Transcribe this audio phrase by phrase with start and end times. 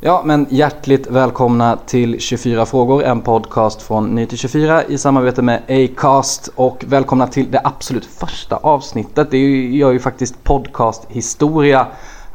[0.00, 6.50] Ja, men hjärtligt välkomna till 24 frågor, en podcast från Ny24 i samarbete med Acast
[6.54, 9.30] och välkomna till det absolut första avsnittet.
[9.30, 9.38] Det
[9.76, 11.86] gör ju faktiskt podcasthistoria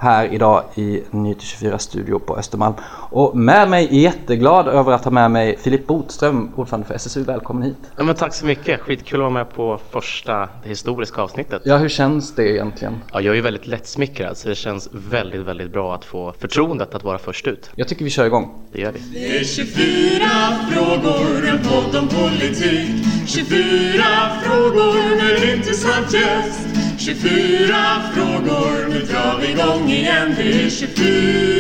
[0.03, 2.73] här idag i Ny24 studio på Östermalm.
[3.09, 7.23] Och med mig är jätteglad över att ha med mig Filip Botström, ordförande för SSU.
[7.23, 7.77] Välkommen hit!
[7.97, 8.81] Ja, men tack så mycket!
[8.81, 11.61] Skitkul att vara med på första det historiska avsnittet.
[11.65, 12.93] Ja, hur känns det egentligen?
[13.13, 17.03] Ja, jag är väldigt lättsmickrad så det känns väldigt, väldigt bra att få förtroendet att
[17.03, 17.69] vara först ut.
[17.75, 18.55] Jag tycker vi kör igång.
[18.71, 18.99] Det gör vi.
[18.99, 20.25] Det är 24
[20.71, 24.03] frågor, en podd om politik 24
[24.43, 26.67] frågor med intressant gäst
[26.97, 27.75] 24
[28.13, 31.53] frågor, nu drar vi igång igen Det är 24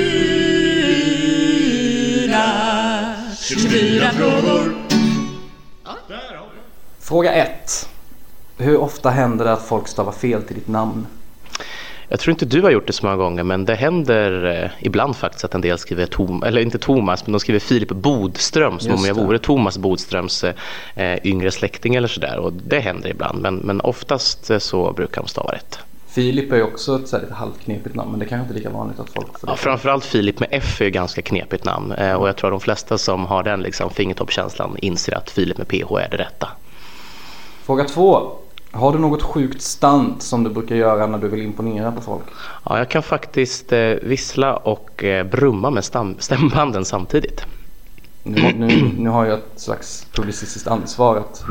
[3.43, 4.73] 24 frågor
[6.99, 7.89] Fråga 1.
[8.57, 11.07] Hur ofta händer det att folk stavar fel till ditt namn?
[12.07, 15.15] Jag tror inte du har gjort det så många gånger men det händer eh, ibland
[15.15, 18.93] faktiskt att en del skriver Tom, eller inte Thomas men de skriver Filip Bodström som
[18.93, 20.53] om jag vore Thomas Bodströms eh,
[21.23, 25.27] yngre släkting eller sådär och det händer ibland men, men oftast eh, så brukar de
[25.27, 25.79] stava rätt.
[26.13, 28.69] Filip är ju också ett så lite halvknepigt namn men det kanske inte är lika
[28.69, 29.51] vanligt att folk får det.
[29.51, 32.53] Ja, framförallt Filip med F är ju ganska knepigt namn eh, och jag tror att
[32.53, 36.47] de flesta som har den liksom, fingertoppskänslan inser att Filip med PH är det rätta.
[37.63, 38.31] Fråga 2.
[38.71, 42.23] Har du något sjukt stunt som du brukar göra när du vill imponera på folk?
[42.65, 45.83] Ja, jag kan faktiskt eh, vissla och eh, brumma med
[46.19, 47.45] stämbanden samtidigt.
[48.23, 51.43] Nu, nu, nu har jag ett slags publicistiskt ansvar att...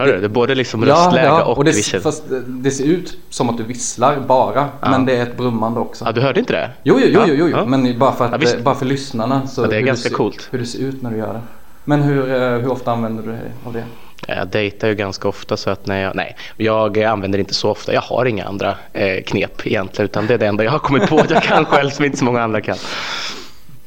[0.00, 0.20] Hör du?
[0.20, 2.00] Det är både liksom röstläge och, och det, vision.
[2.00, 6.04] fast det ser ut som att du visslar bara, men det är ett brummande också.
[6.04, 6.70] Ja, du hörde inte det?
[6.82, 7.56] Jo, jo, jo, Ja, jo, jo.
[7.56, 7.64] ja.
[7.64, 9.46] men bara för, att, Ja, bara för lyssnarna.
[9.46, 10.48] Så Ja, det är ganska ser, coolt.
[10.50, 11.40] Hur det ser ut när du gör det.
[11.84, 13.84] Men hur, eh, hur ofta använder du dig av det?
[14.28, 17.94] Jag dejtar ju ganska ofta så att när jag, nej, jag använder inte så ofta.
[17.94, 21.08] Jag har inga andra eh, knep egentligen utan det är det enda jag har kommit
[21.08, 22.76] på att jag kan själv som inte så många andra kan.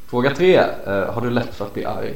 [0.09, 0.55] Fråga tre.
[0.57, 2.13] Eh, har du lätt för att bli arg?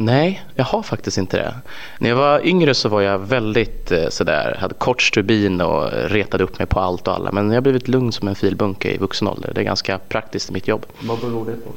[0.00, 1.54] Nej, jag har faktiskt inte det.
[1.98, 6.44] När jag var yngre så var jag väldigt eh, sådär, hade kort stubin och retade
[6.44, 7.32] upp mig på allt och alla.
[7.32, 9.52] Men jag har blivit lugn som en filbunke i vuxen ålder.
[9.54, 10.86] Det är ganska praktiskt i mitt jobb.
[11.00, 11.70] Vad beror det på?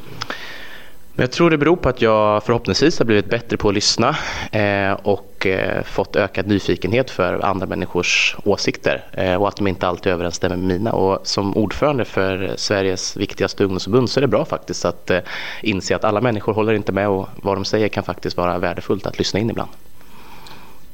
[1.14, 4.16] Men jag tror det beror på att jag förhoppningsvis har blivit bättre på att lyssna
[4.52, 4.98] eh,
[5.44, 10.12] och eh, fått ökad nyfikenhet för andra människors åsikter eh, och att de inte alltid
[10.12, 10.92] överensstämmer med mina.
[10.92, 15.20] Och som ordförande för Sveriges viktigaste ungdomsförbund så är det bra faktiskt att eh,
[15.62, 19.06] inse att alla människor håller inte med och vad de säger kan faktiskt vara värdefullt
[19.06, 19.70] att lyssna in ibland.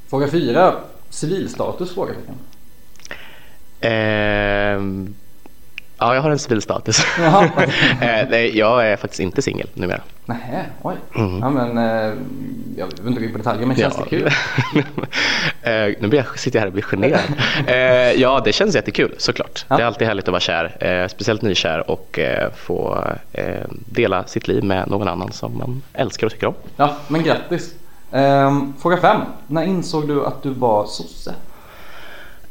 [0.09, 0.75] Fråga fyra.
[1.09, 1.93] Civilstatus?
[1.93, 2.35] Frågetecken.
[3.81, 5.15] Ehm,
[5.99, 7.05] ja, jag har en civil status.
[8.01, 10.01] Eh, nej, jag är faktiskt inte singel numera.
[10.25, 10.95] Nähä, oj.
[11.15, 12.13] Ja, men, eh,
[12.77, 14.27] jag vill inte gå in på detaljer, men känns det kul?
[15.61, 18.17] eh, nu blir jag, sitter jag här och blir generad.
[18.17, 19.65] ja, det känns jättekul såklart.
[19.67, 19.77] Ja.
[19.77, 22.19] Det är alltid härligt att vara kär, speciellt nykär och
[22.55, 23.03] få
[23.85, 26.55] dela sitt liv med någon annan som man älskar och tycker om.
[26.77, 27.73] Ja, men grattis.
[28.11, 29.21] Ehm, fråga fem.
[29.47, 31.35] När insåg du att du var sosse?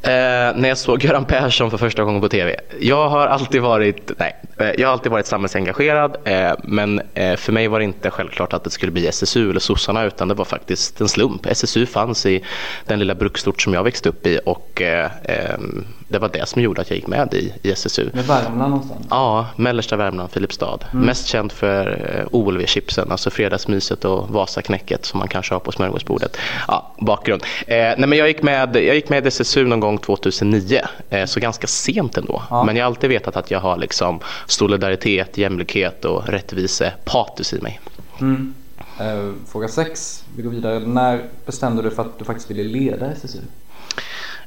[0.03, 0.11] Eh,
[0.57, 2.57] när jag såg Göran Persson för första gången på TV.
[2.81, 7.53] Jag har alltid varit, nej, eh, jag har alltid varit samhällsengagerad eh, men eh, för
[7.53, 10.45] mig var det inte självklart att det skulle bli SSU eller sossarna utan det var
[10.45, 11.47] faktiskt en slump.
[11.47, 12.45] SSU fanns i
[12.87, 16.63] den lilla bruksort som jag växte upp i och eh, ehm, det var det som
[16.63, 18.11] gjorde att jag gick med i, i SSU.
[18.13, 19.07] Med Värmland någonstans?
[19.11, 20.79] Ja, mellersta Värmland, Filipstad.
[20.93, 26.37] Mest känd för eh, OLV-chipsen, alltså fredagsmyset och Vasaknäcket som man kanske har på smörgåsbordet.
[26.69, 27.43] Ja, bakgrund.
[27.67, 30.81] Eh, nej, men jag, gick med, jag gick med i SSU någon gång 2009,
[31.11, 32.43] eh, så ganska sent ändå.
[32.51, 32.65] Ja.
[32.65, 37.61] Men jag har alltid vetat att jag har liksom solidaritet, jämlikhet och rättvise patus i
[37.61, 37.81] mig.
[38.21, 38.55] Mm.
[39.01, 40.25] Eh, fråga sex.
[40.37, 40.79] Vi går vidare.
[40.79, 43.39] När bestämde du för att du faktiskt ville leda SSU?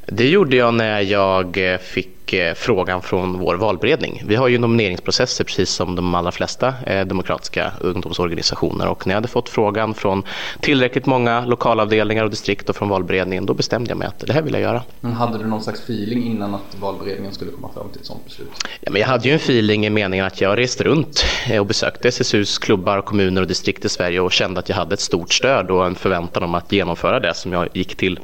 [0.05, 4.23] Det gjorde jag när jag eh, fick eh, frågan från vår valberedning.
[4.25, 9.17] Vi har ju nomineringsprocesser precis som de allra flesta eh, demokratiska ungdomsorganisationer och när jag
[9.17, 10.23] hade fått frågan från
[10.59, 14.41] tillräckligt många lokalavdelningar och distrikt och från valberedningen då bestämde jag mig att det här
[14.41, 14.83] vill jag göra.
[14.99, 18.25] Men hade du någon slags feeling innan att valberedningen skulle komma fram till ett sådant
[18.25, 18.51] beslut?
[18.81, 21.25] Ja, men jag hade ju en feeling i meningen att jag reste runt
[21.59, 24.99] och besökte SSUs klubbar, kommuner och distrikt i Sverige och kände att jag hade ett
[24.99, 28.19] stort stöd och en förväntan om att genomföra det som jag gick till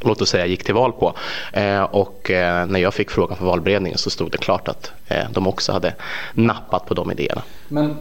[0.00, 1.14] låt oss säga gick till val på.
[1.52, 5.30] Eh, och eh, när jag fick frågan från valberedningen så stod det klart att eh,
[5.30, 5.94] de också hade
[6.34, 7.42] nappat på de idéerna.
[7.68, 7.96] Men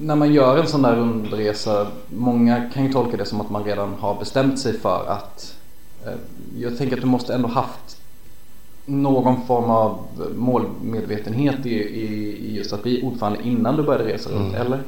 [0.00, 3.64] när man gör en sån där rundresa, många kan ju tolka det som att man
[3.64, 5.54] redan har bestämt sig för att
[6.56, 7.98] jag tänker att du måste ändå haft
[8.86, 14.30] någon form av målmedvetenhet i, i, i just att bli ordförande innan du började resa
[14.30, 14.66] runt, mm.
[14.66, 14.80] eller?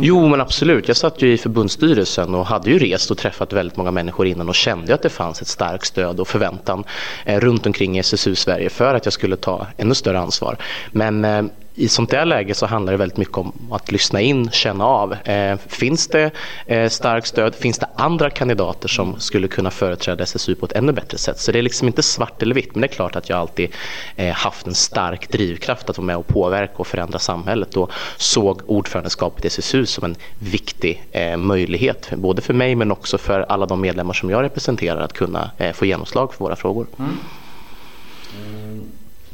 [0.00, 3.76] Jo men absolut, jag satt ju i förbundsstyrelsen och hade ju rest och träffat väldigt
[3.76, 6.84] många människor innan och kände att det fanns ett starkt stöd och förväntan
[7.24, 10.56] eh, runt omkring i SSU Sverige för att jag skulle ta ännu större ansvar.
[10.92, 11.42] Men eh,
[11.76, 15.12] i sånt där läge så handlar det väldigt mycket om att lyssna in, känna av.
[15.12, 16.30] Eh, finns det
[16.66, 17.54] eh, starkt stöd?
[17.54, 21.38] Finns det andra kandidater som skulle kunna företräda SSU på ett ännu bättre sätt?
[21.40, 23.70] Så det är liksom inte svart eller vitt, men det är klart att jag alltid
[24.16, 28.60] eh, haft en stark drivkraft att vara med och påverka och förändra samhället och såg
[28.66, 33.66] ordförandeskapet i SSU som en viktig eh, möjlighet, både för mig men också för alla
[33.66, 36.86] de medlemmar som jag representerar att kunna eh, få genomslag för våra frågor.
[36.98, 37.10] Mm.
[38.46, 38.82] Mm.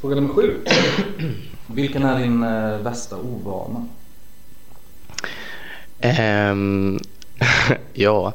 [0.01, 0.55] Fråga nummer sju.
[1.75, 3.87] Vilken är din eh, värsta ovana?
[6.53, 6.99] Um,
[7.93, 8.33] ja,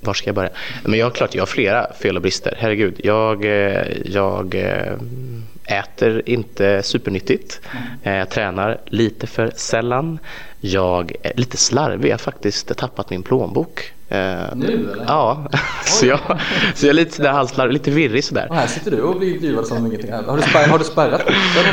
[0.00, 0.50] var ska jag börja?
[0.84, 2.54] Men jag har klart, jag har flera fel och brister.
[2.58, 4.92] Herregud, jag, eh, jag eh,
[5.64, 7.60] äter inte supernyttigt.
[8.04, 8.18] Mm.
[8.18, 10.18] Jag tränar lite för sällan.
[10.60, 13.92] Jag är lite slarvig, jag har faktiskt tappat min plånbok.
[14.12, 15.04] Eh, nu eller?
[15.06, 15.48] Ja,
[15.84, 16.18] så jag,
[16.74, 18.46] så jag är lite sådär halslarvig, lite virrig sådär.
[18.50, 21.22] Och här sitter du och blir intervjuad som ingenting Har du, spärrat, har du spärrat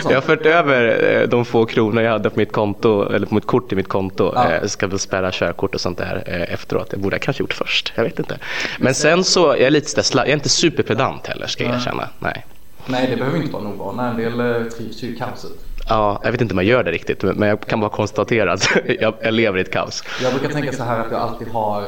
[0.04, 3.36] Jag har fört över eh, de få kronor jag hade på mitt konto, eller på
[3.36, 4.32] mitt kort i mitt konto.
[4.36, 4.52] Ja.
[4.52, 6.90] Jag ska väl spärra körkort och sånt där efteråt.
[6.90, 8.38] Det borde jag kanske gjort först, jag vet inte.
[8.80, 12.10] Men sen så, jag är lite sådär, jag är inte superpedant heller ska jag erkänna.
[12.20, 12.46] Nej.
[12.86, 14.10] Nej, det behöver inte vara en ovana.
[14.10, 15.52] En del trivs ju i kaoset.
[15.90, 18.70] Ja, jag vet inte om jag gör det riktigt, men jag kan bara konstatera att
[19.00, 20.04] jag, jag lever i ett kaos.
[20.24, 21.84] Jag brukar tänka så här att jag alltid har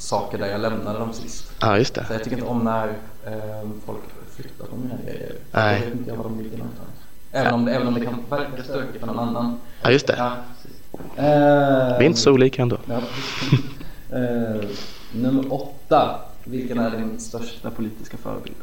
[0.00, 1.52] saker där jag lämnade dem sist.
[1.60, 2.04] Ja, just det.
[2.06, 2.88] Så jag tycker inte om när
[3.26, 4.00] eh, folk
[4.36, 5.32] flyttar på mina grejer.
[5.52, 5.74] Nej.
[5.80, 6.88] Jag vet inte var de ligger någonstans.
[7.32, 9.60] Även, om det, även om det kan verka stökigt för någon annan.
[9.82, 10.16] Ja, just det.
[10.18, 10.36] Ja,
[11.16, 12.78] vi är inte så olika ändå.
[12.86, 13.00] Ja.
[14.18, 14.68] eh,
[15.12, 16.20] nummer åtta.
[16.44, 18.56] Vilken är din största politiska förebild?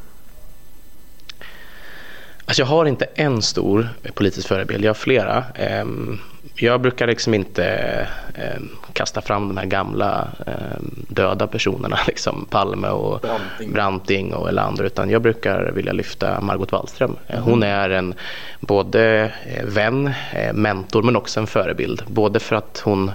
[2.45, 5.45] Alltså jag har inte en stor politisk förebild, jag har flera.
[6.59, 7.65] Jag brukar liksom inte
[8.33, 8.62] eh,
[8.94, 10.54] kasta fram de här gamla eh,
[11.09, 16.71] döda personerna, liksom Palme och Branting, Branting och Elander, utan jag brukar vilja lyfta Margot
[16.71, 17.15] Wallström.
[17.27, 17.44] Mm.
[17.44, 18.13] Hon är en
[18.59, 22.04] både eh, vän, eh, mentor, men också en förebild.
[22.07, 23.12] Både för att hon,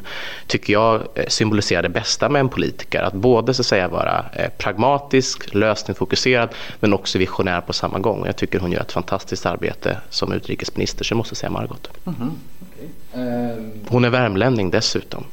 [0.46, 3.02] tycker jag, eh, symboliserar det bästa med en politiker.
[3.02, 6.48] Att både så att säga vara eh, pragmatisk, lösningsfokuserad,
[6.80, 8.26] men också visionär på samma gång.
[8.26, 11.90] Jag tycker hon gör ett fantastiskt arbete som utrikesminister, så jag måste säga Margot.
[12.06, 12.30] Mm.
[13.14, 13.72] Ehm.
[13.88, 15.24] Hon är värmlänning dessutom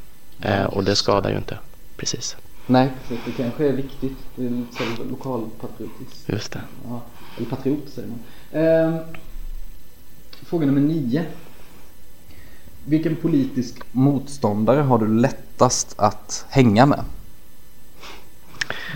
[0.42, 1.58] eh, och det skadar ju inte
[1.96, 2.36] precis.
[2.66, 3.24] Nej, precis.
[3.24, 4.18] det kanske är viktigt.
[4.36, 6.28] Det är lite lokalpatriotiskt.
[6.28, 6.60] Just det.
[6.88, 7.02] Ja,
[7.36, 8.18] eller patriot säger man.
[8.62, 9.00] Eh,
[10.44, 11.24] fråga nummer nio.
[12.84, 17.04] Vilken politisk motståndare har du lättast att hänga med?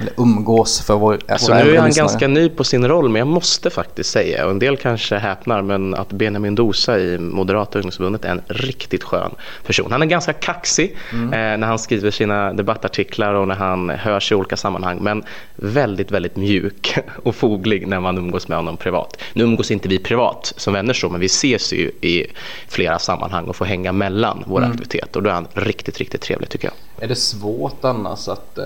[0.01, 3.29] Eller umgås för vår alltså, Nu är han ganska ny på sin roll men jag
[3.29, 8.25] måste faktiskt säga och en del kanske häpnar men att Benjamin Dosa i Moderata ungdomsförbundet
[8.25, 9.35] är en riktigt skön
[9.67, 9.93] person.
[9.93, 11.33] Han är ganska kaxig mm.
[11.33, 15.23] eh, när han skriver sina debattartiklar och när han hörs i olika sammanhang men
[15.57, 19.23] väldigt väldigt mjuk och foglig när man umgås med honom privat.
[19.33, 22.27] Nu umgås inte vi privat som vänner så men vi ses ju i
[22.69, 24.71] flera sammanhang och får hänga mellan våra mm.
[24.71, 27.05] aktiviteter och då är han riktigt riktigt trevlig tycker jag.
[27.05, 28.65] Är det svårt annars att eh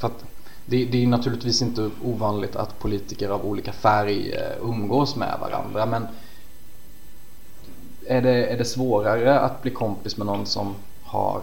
[0.00, 0.24] för att
[0.66, 5.86] det, det är naturligtvis inte ovanligt att politiker av olika färg eh, umgås med varandra
[5.86, 6.06] men
[8.06, 11.42] är det, är det svårare att bli kompis med någon som har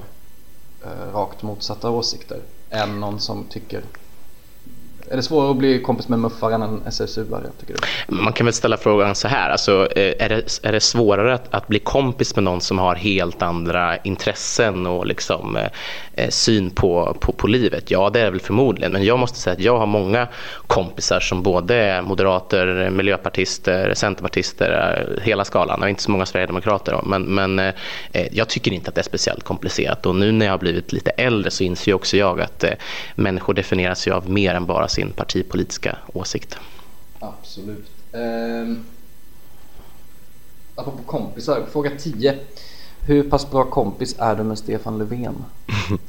[0.86, 3.84] eh, rakt motsatta åsikter än någon som tycker
[5.12, 8.14] är det svårare att bli kompis med muffaren än SSU-are tycker du?
[8.14, 11.34] Mm, man kan väl ställa frågan så här, alltså, eh, är, det, är det svårare
[11.34, 15.68] att, att, bli kompis med någon som har helt andra intressen och liksom, eh,
[16.14, 17.92] eh, syn på, på, på livet?
[17.92, 20.28] Ja, det är det väl förmodligen, men jag måste säga att jag har många
[20.68, 25.76] kompisar som både är moderater, miljöpartister, centerpartister, eh, hela skalan.
[25.80, 27.74] Jag har inte så många sverigedemokrater, då, men, men eh,
[28.32, 31.10] jag tycker inte att det är speciellt komplicerat och nu när jag har blivit lite
[31.10, 32.72] äldre så inser också jag att eh,
[33.16, 36.58] människor definieras ju av mer än bara sin partipolitiska åsikt.
[37.20, 37.90] Absolut.
[38.12, 38.78] Eh,
[40.76, 42.40] apropå kompisar, fråga 10.
[43.08, 45.36] Hur pass bra kompis är du med Stefan Löfven?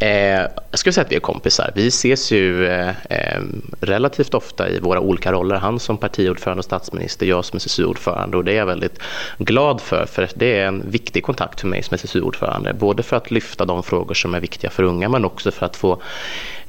[0.00, 1.72] Eh, jag skulle säga att vi är kompisar.
[1.74, 3.42] Vi ses ju eh, eh,
[3.80, 5.56] relativt ofta i våra olika roller.
[5.56, 8.98] Han som partiordförande och statsminister, jag som SSU-ordförande och det är jag väldigt
[9.38, 12.72] glad för för det är en viktig kontakt för mig som SSU-ordförande.
[12.74, 15.76] Både för att lyfta de frågor som är viktiga för unga men också för att
[15.76, 15.92] få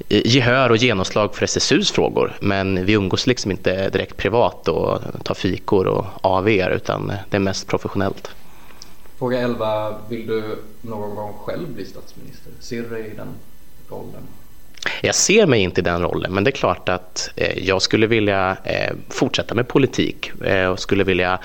[0.10, 2.34] eh, gehör och genomslag för SSUs frågor.
[2.42, 7.42] Men vi umgås liksom inte direkt privat och tar fikor och AVR utan det är
[7.42, 8.32] mest professionellt.
[9.20, 9.96] Fråga 11.
[10.10, 12.52] Vill du någon gång själv bli statsminister?
[12.60, 13.28] Ser du dig i den
[13.90, 14.24] rollen?
[15.02, 18.08] Jag ser mig inte i den rollen, men det är klart att eh, jag skulle
[18.08, 21.40] vilja eh, fortsätta med politik eh, och skulle vilja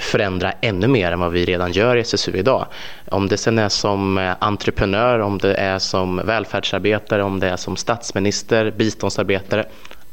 [0.00, 2.66] förändra ännu mer än vad vi redan gör i SSU idag.
[3.08, 7.76] Om det sen är som entreprenör, om det är som välfärdsarbetare, om det är som
[7.76, 9.66] statsminister, biståndsarbetare,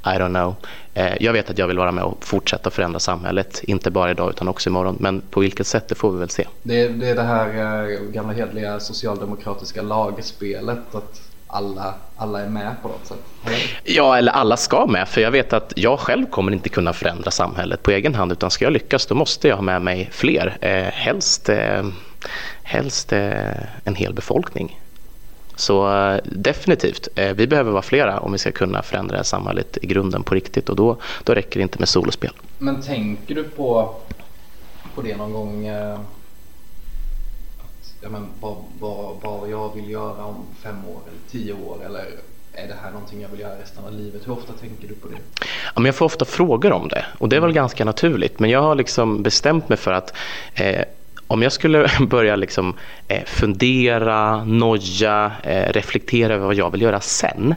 [0.05, 0.55] i don't know.
[0.93, 4.29] Eh, jag vet att jag vill vara med och fortsätta förändra samhället, inte bara idag
[4.29, 4.97] utan också imorgon.
[4.99, 6.47] Men på vilket sätt, det får vi väl se.
[6.63, 12.49] Det är det, är det här eh, gamla hedliga socialdemokratiska lagspelet att alla, alla är
[12.49, 13.17] med på något sätt?
[13.83, 17.31] Ja, eller alla ska med, för jag vet att jag själv kommer inte kunna förändra
[17.31, 20.57] samhället på egen hand, utan ska jag lyckas då måste jag ha med mig fler,
[20.61, 21.85] eh, helst, eh,
[22.63, 24.79] helst eh, en hel befolkning.
[25.59, 29.87] Så eh, definitivt, eh, vi behöver vara flera om vi ska kunna förändra samhället i
[29.87, 32.31] grunden på riktigt och då, då räcker det inte med solospel.
[32.57, 33.95] Men tänker du på,
[34.95, 35.67] på det någon gång?
[35.67, 35.93] Eh,
[37.59, 41.77] att, ja, men, vad, vad, vad jag vill göra om fem år eller tio år
[41.85, 42.05] eller
[42.53, 44.27] är det här någonting jag vill göra resten av livet?
[44.27, 45.17] Hur ofta tänker du på det?
[45.75, 48.49] Ja, men jag får ofta frågor om det och det är väl ganska naturligt men
[48.49, 50.13] jag har liksom bestämt mig för att
[50.53, 50.83] eh,
[51.29, 52.75] om jag skulle börja liksom,
[53.07, 57.55] eh, fundera, noja, eh, reflektera över vad jag vill göra sen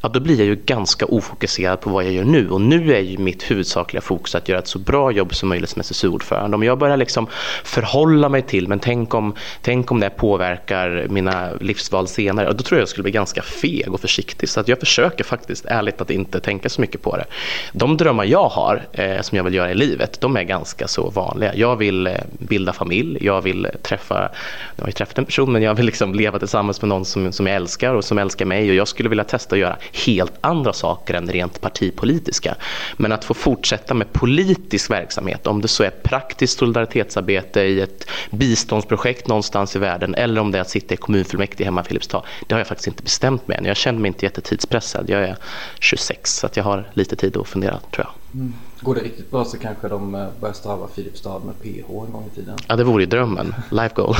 [0.00, 2.50] ja, då blir jag ju ganska ofokuserad på vad jag gör nu.
[2.50, 5.70] Och nu är ju mitt huvudsakliga fokus att göra ett så bra jobb som möjligt
[5.70, 6.54] som SSU-ordförande.
[6.54, 7.26] Om jag börjar liksom
[7.64, 12.78] förhålla mig till, men tänk om, tänk om det påverkar mina livsval senare, då tror
[12.78, 14.48] jag jag skulle bli ganska feg och försiktig.
[14.48, 17.24] Så att jag försöker faktiskt ärligt att inte tänka så mycket på det.
[17.72, 21.10] De drömmar jag har, eh, som jag vill göra i livet, de är ganska så
[21.10, 21.54] vanliga.
[21.54, 24.30] Jag vill eh, bilda familj, jag vill träffa,
[24.76, 27.32] jag har ju träffat en person, men jag vill liksom leva tillsammans med någon som,
[27.32, 30.32] som jag älskar och som älskar mig och jag skulle vilja testa att göra helt
[30.40, 32.56] andra saker än rent partipolitiska.
[32.96, 38.08] Men att få fortsätta med politisk verksamhet, om det så är praktiskt solidaritetsarbete i ett
[38.30, 42.22] biståndsprojekt någonstans i världen eller om det är att sitta i kommunfullmäktige hemma i Filipstad,
[42.46, 43.64] det har jag faktiskt inte bestämt mig än.
[43.64, 45.10] Jag känner mig inte jättetidspressad.
[45.10, 45.36] Jag är
[45.80, 48.40] 26 så att jag har lite tid att fundera tror jag.
[48.40, 48.54] Mm.
[48.80, 52.30] Går det riktigt bra så kanske de eh, börjar stava Filipstad med PH en gång
[52.32, 52.58] i tiden.
[52.68, 53.54] Ja, det vore ju drömmen.
[53.70, 54.14] Life goal.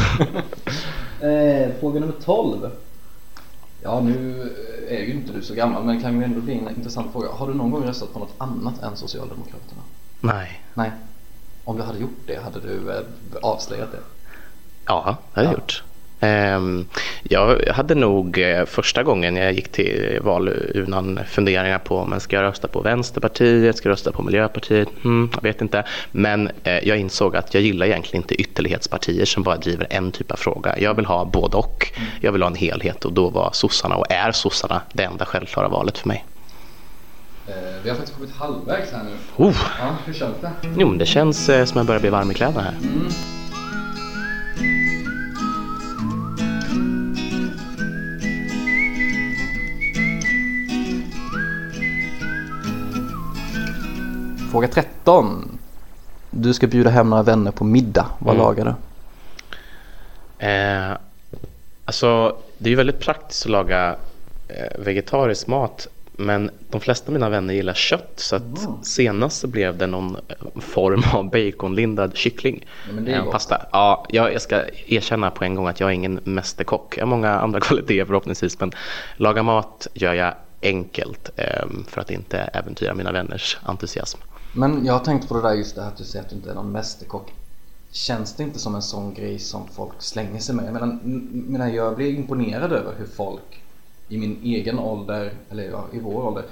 [1.21, 2.71] eh, fråga nummer 12.
[3.87, 4.41] Ja, nu
[4.89, 7.29] är ju inte du så gammal men det kan ju ändå bli en intressant fråga.
[7.33, 9.83] Har du någon gång röstat på något annat än Socialdemokraterna?
[10.21, 10.63] Nej.
[10.75, 10.91] Nej.
[11.65, 13.03] Om du hade gjort det, hade du eh,
[13.43, 13.99] avslöjat det?
[14.87, 15.85] Ja, det hade jag gjort.
[16.21, 16.87] Ehm,
[17.23, 22.43] jag hade nog eh, första gången jag gick till valurnan funderingar på om jag ska
[22.43, 25.85] rösta på Vänsterpartiet, ska jag rösta på Miljöpartiet, hmm, jag vet inte.
[26.13, 30.31] Men eh, jag insåg att jag gillar egentligen inte ytterlighetspartier som bara driver en typ
[30.33, 30.79] av fråga.
[30.79, 31.93] Jag vill ha både och.
[32.21, 35.69] Jag vill ha en helhet och då var sossarna och är sossarna det enda självklara
[35.69, 36.25] valet för mig.
[37.47, 39.45] Eh, vi har faktiskt kommit halvvägs här nu.
[39.45, 39.57] Oh.
[39.81, 40.53] Ja, hur känns det?
[40.77, 42.75] Jo, det känns som jag börjar bli varm i kläderna här.
[42.83, 43.36] Mm.
[54.57, 55.59] Fråga 13.
[56.31, 58.07] Du ska bjuda hem några vänner på middag.
[58.19, 58.47] Vad Mm.
[58.47, 60.47] lagar du?
[60.47, 60.97] Eh,
[61.85, 63.97] alltså, det är ju väldigt praktiskt att laga
[64.49, 65.87] eh, vegetarisk mat.
[66.13, 68.43] Men de flesta av mina vänner gillar kött så att
[68.83, 72.67] senast så blev det någon eh, form av baconlindad kyckling.
[73.07, 73.67] Ja, Eh, pasta.
[73.73, 76.95] Ja, jag, jag ska erkänna på en gång att jag är ingen mästerkock.
[76.97, 78.73] Jag har många andra kvaliteter förhoppningsvis men
[79.17, 84.19] laga mat gör jag enkelt eh, för att inte äventyra mina vänners entusiasm.
[84.57, 86.37] Men jag har tänkt på det där just det här att du säger att du
[86.37, 87.33] inte är någon mästerkock.
[87.91, 90.65] Känns det inte som en sån grej som folk slänger sig med?
[90.67, 90.73] Jag
[91.51, 93.63] menar, jag blir imponerad över hur folk
[94.09, 96.45] i min egen ålder, eller ja, i vår ålder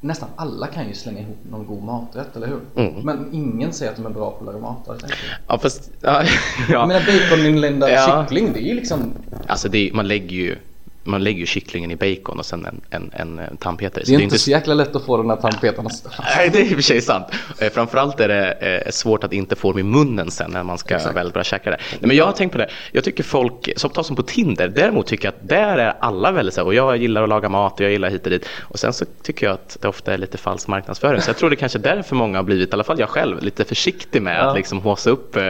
[0.00, 2.60] Nästan alla kan ju slänga ihop någon god maträtt, eller hur?
[2.76, 3.00] Mm.
[3.04, 4.84] Men ingen säger att de är bra på att laga mat.
[4.86, 5.38] tänker jag.
[5.48, 6.22] Ja, fast, ja,
[6.68, 6.86] Jag ja.
[6.86, 8.26] menar baconinlindad Ja.
[8.28, 9.12] kyckling, det är ju liksom
[9.46, 10.56] Alltså det, är- man lägger ju
[11.04, 14.04] man lägger ju kycklingen i bacon och sen en, en, en, tandpetare.
[14.06, 16.64] Det är inte så jäkla lätt att få den här tandpetaren att Nej, det är
[16.64, 17.26] i och för sig sant.
[17.58, 20.78] Eh, Framförallt är det eh, svårt att inte få dem i munnen sen när man
[20.78, 21.16] ska Exakt.
[21.16, 21.76] väl börja käka det.
[21.90, 22.70] Nej, men jag har tänkt på det.
[22.92, 26.32] Jag tycker folk, som tar som på Tinder, däremot tycker jag att där är alla
[26.32, 28.48] väldigt så här, och jag gillar att laga mat och jag gillar hit och dit.
[28.60, 31.20] Och sen så tycker jag att det ofta är lite falsk marknadsföring.
[31.20, 33.42] Så jag tror det kanske är därför många har blivit, i alla fall jag själv,
[33.42, 34.40] lite försiktig med Ja.
[34.50, 35.46] att liksom håsa upp eh,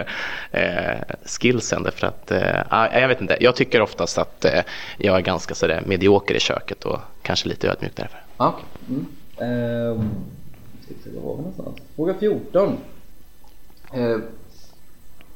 [0.51, 0.99] eh,
[1.41, 1.83] skillsen.
[1.83, 2.41] Därför att, eh,
[2.71, 4.61] ja, jag vet inte, jag tycker oftast att eh,
[4.99, 8.23] jag är ganska ganska sådär medioker i köket och kanske lite ödmjuk därför.
[8.37, 8.65] Okay.
[8.89, 10.11] mm.
[10.85, 11.77] ska vi se, var var vi någonstans?
[11.97, 12.77] Fråga 14.
[13.95, 14.23] Ehm,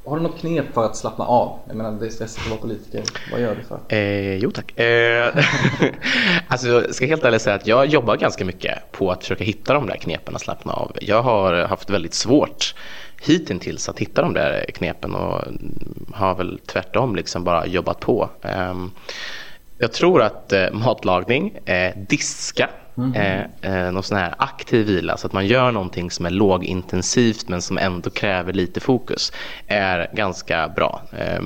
[0.05, 1.59] har du något knep för att slappna av?
[1.67, 3.03] Jag menar det är stressigt att vara politiker.
[3.31, 3.79] Vad gör du för?
[3.95, 4.79] Eh, jo tack.
[4.79, 5.33] Eh,
[6.47, 9.73] alltså jag ska helt ärligt säga att jag jobbar ganska mycket på att försöka hitta
[9.73, 10.91] de där knepen att slappna av.
[11.01, 12.75] Jag har haft väldigt svårt
[13.21, 15.41] hittills att hitta de där knepen och
[16.13, 18.29] har väl tvärtom liksom bara jobbat på.
[18.41, 18.73] Eh,
[19.77, 23.13] jag tror att eh, matlagning, eh, diska Mm.
[23.13, 27.47] Eh, eh, någon sån här aktiv vila så att man gör någonting som är lågintensivt
[27.49, 29.31] men som ändå kräver lite fokus
[29.67, 31.01] är ganska bra.
[31.11, 31.41] Eh,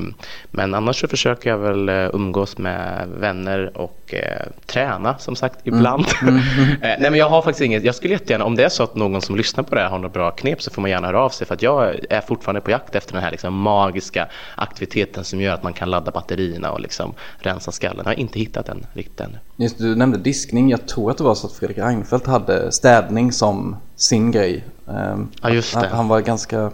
[0.51, 5.67] men annars så försöker jag väl eh, umgås med vänner och eh, träna som sagt
[5.67, 5.79] mm.
[5.79, 6.05] ibland.
[6.21, 6.33] Mm.
[6.33, 6.77] Mm.
[6.81, 9.21] nej men jag har faktiskt inget, jag skulle jättegärna, om det är så att någon
[9.21, 11.29] som lyssnar på det här har några bra knep så får man gärna höra av
[11.29, 15.41] sig för att jag är fortfarande på jakt efter den här liksom magiska aktiviteten som
[15.41, 17.97] gör att man kan ladda batterierna och liksom rensa skallen.
[17.97, 19.37] Jag har inte hittat den riktigt ännu.
[19.55, 23.31] Just du nämnde diskning, jag tror att det var så att Fredrik Reinfeldt hade städning
[23.31, 24.65] som sin grej.
[24.87, 25.87] Ehm, ja, just det.
[25.87, 26.71] Han, var ganska...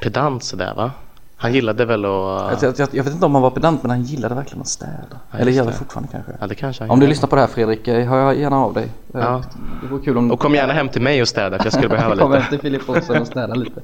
[0.00, 0.90] Pedant sådär va?
[1.36, 2.62] Han gillade väl att...
[2.62, 5.20] Jag, jag, jag, vet inte om han var pedant men han gillade verkligen att städa.
[5.30, 6.32] Ja, Eller gör det fortfarande kanske.
[6.40, 8.84] Ja, det kanske om du lyssnar på det här Fredrik, eh, hör gärna av dig.
[8.84, 9.42] Eh, ja.
[9.82, 10.30] Det vore kul om...
[10.30, 12.22] Och kom gärna hem till mig och städa för jag skulle behöva lite.
[12.22, 13.80] kom hem till Filip Olsson och städa lite.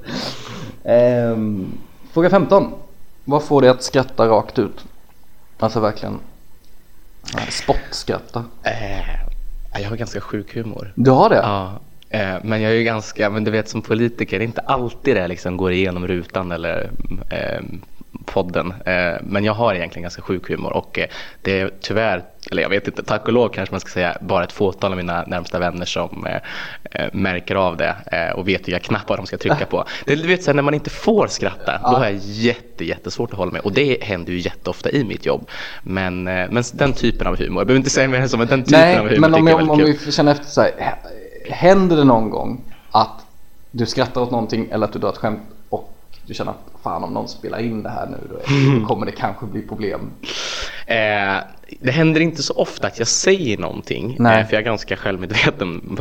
[0.85, 1.73] Ehm,
[2.13, 2.73] fråga 15.
[3.25, 4.85] Vad får dig att skratta rakt ut?
[5.59, 6.19] Alltså verkligen
[7.49, 8.45] spottskratta.
[8.63, 9.30] Eh,
[9.73, 10.93] jag har ganska sjuk humor.
[10.95, 11.37] Du har det?
[11.37, 11.81] Ja.
[12.11, 15.17] Eh, men jag är ju ganska, men du vet som politiker, det är inte alltid
[15.17, 16.91] det liksom går igenom rutan eller
[17.31, 17.61] eh,
[18.25, 18.75] podden.
[18.87, 21.07] Eh, men jag har egentligen ganska sjuk humor och eh,
[21.43, 24.45] det är tyvärr, eller jag vet inte, tack och lov kanske man ska säga, bara
[24.45, 27.95] ett fåtal av mina närmsta vänner som eh, märker av det
[28.37, 29.85] och vet vilka knappar de ska trycka på.
[30.05, 33.39] Det, du vet, så när man inte får skratta, då har jag jätte, jättesvårt att
[33.39, 35.49] hålla med och det händer ju jätteofta i mitt jobb.
[35.83, 38.65] Men, men den typen av humor, jag behöver inte säga mer än så, men den
[38.65, 40.95] typen Nej, av humor men om, jag är om, om vi känner efter så här,
[41.51, 42.61] händer det någon gång
[42.91, 43.27] att
[43.71, 45.41] du skrattar åt någonting eller att du drar ett skämt
[46.31, 49.47] du känner att fan om någon spelar in det här nu då kommer det kanske
[49.47, 50.11] bli problem?
[50.87, 51.37] Eh,
[51.81, 54.17] det händer inte så ofta att jag säger någonting.
[54.19, 54.41] Nej.
[54.41, 55.99] Eh, för jag är ganska självmedveten.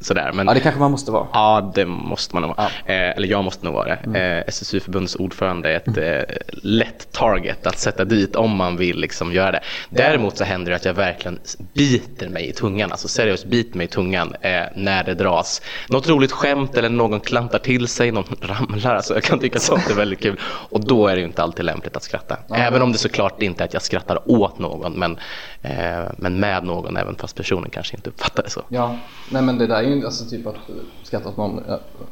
[0.00, 0.32] Sådär.
[0.32, 1.26] Men, ja, det kanske man måste vara.
[1.32, 2.68] Ja, det måste man nog vara.
[2.86, 2.92] Ja.
[2.92, 3.98] Eh, eller jag måste nog vara det.
[4.04, 4.38] Mm.
[4.38, 6.24] Eh, SSU-förbundets ordförande är ett mm.
[6.62, 9.60] lätt target att sätta dit om man vill liksom göra det.
[9.90, 11.38] Däremot så händer det att jag verkligen
[11.74, 12.92] biter mig i tungan.
[12.92, 14.34] Alltså seriöst biter mig i tungan
[14.74, 15.62] när det dras.
[15.88, 18.94] Något roligt skämt eller någon klantar till sig, någon ramlar.
[18.94, 20.40] Alltså, jag kan tycka sånt är väldigt kul.
[20.44, 22.36] Och då är det ju inte alltid lämpligt att skratta.
[22.48, 22.56] Ja.
[22.56, 25.18] Även om det såklart inte är att jag skrattar åt någon men,
[25.62, 28.62] eh, men med någon även fast personen kanske inte uppfattar det så.
[28.68, 28.98] Ja,
[29.30, 30.56] nej men det där är ju alltså typ att
[31.02, 31.60] skratta åt någon,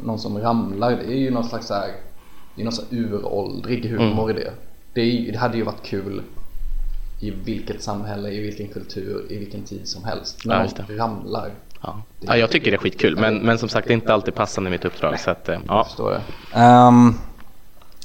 [0.05, 1.91] någon som ramlar, det är ju någon slags så här,
[2.55, 4.37] det är någon här uråldrig humor mm.
[4.37, 4.53] i det.
[4.95, 6.23] Det, är, det hade ju varit kul
[7.21, 10.45] i vilket samhälle, i vilken kultur, i vilken tid som helst.
[10.45, 11.51] När ja, någon ramlar.
[11.83, 12.03] Ja.
[12.21, 14.69] ja, jag tycker det är skitkul men, men som sagt det är inte alltid passande
[14.69, 15.11] i mitt uppdrag.
[15.11, 16.89] Nej, så att, eh, ja.
[16.89, 17.19] Um,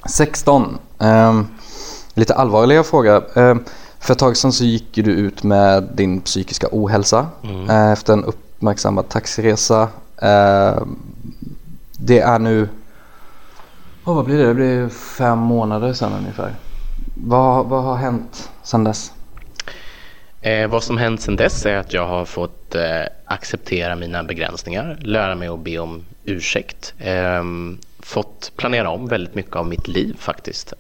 [0.10, 0.78] 16.
[0.98, 1.48] Um,
[2.14, 3.22] lite allvarligare fråga.
[3.36, 3.64] Um,
[4.06, 7.70] för ett tag sedan så gick du ut med din psykiska ohälsa mm.
[7.70, 9.82] Eh, efter en uppmärksammad taxiresa.
[10.22, 10.84] Eh,
[11.92, 12.70] det är nu,
[14.06, 14.46] oh, vad blir det?
[14.46, 16.56] Det blir fem månader sedan ungefär.
[17.16, 19.12] Vad, vad har hänt sedan dess?
[20.42, 22.84] Eh, vad som hänt sedan dess är att jag har fått eh,
[23.26, 27.44] acceptera mina begränsningar, lära mig att be om ursäkt, eh,
[28.00, 30.74] fått planera om väldigt mycket av mitt liv faktiskt.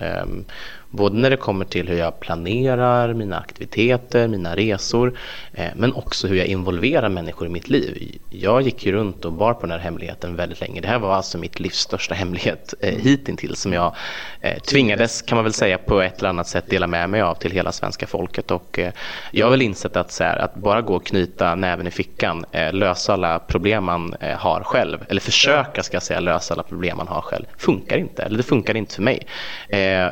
[0.95, 5.17] Både när det kommer till hur jag planerar mina aktiviteter, mina resor,
[5.53, 8.19] eh, men också hur jag involverar människor i mitt liv.
[8.29, 10.81] Jag gick ju runt och bar på den här hemligheten väldigt länge.
[10.81, 13.95] Det här var alltså mitt livs största hemlighet eh, hittills som jag
[14.41, 17.35] eh, tvingades, kan man väl säga, på ett eller annat sätt dela med mig av
[17.35, 18.51] till hela svenska folket.
[18.51, 18.91] Och eh,
[19.31, 22.45] jag har väl insett att, så här, att bara gå och knyta näven i fickan,
[22.51, 26.97] eh, lösa alla problem man har själv, eller försöka ska jag säga lösa alla problem
[26.97, 28.23] man har själv, funkar inte.
[28.23, 29.27] Eller det funkar inte för mig.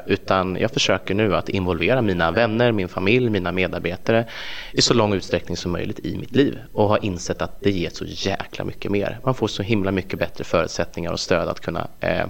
[0.05, 4.25] utan jag försöker nu att involvera mina vänner, min familj, mina medarbetare
[4.71, 7.89] i så lång utsträckning som möjligt i mitt liv och har insett att det ger
[7.89, 9.19] så jäkla mycket mer.
[9.23, 12.25] Man får så himla mycket bättre förutsättningar och stöd att kunna eh,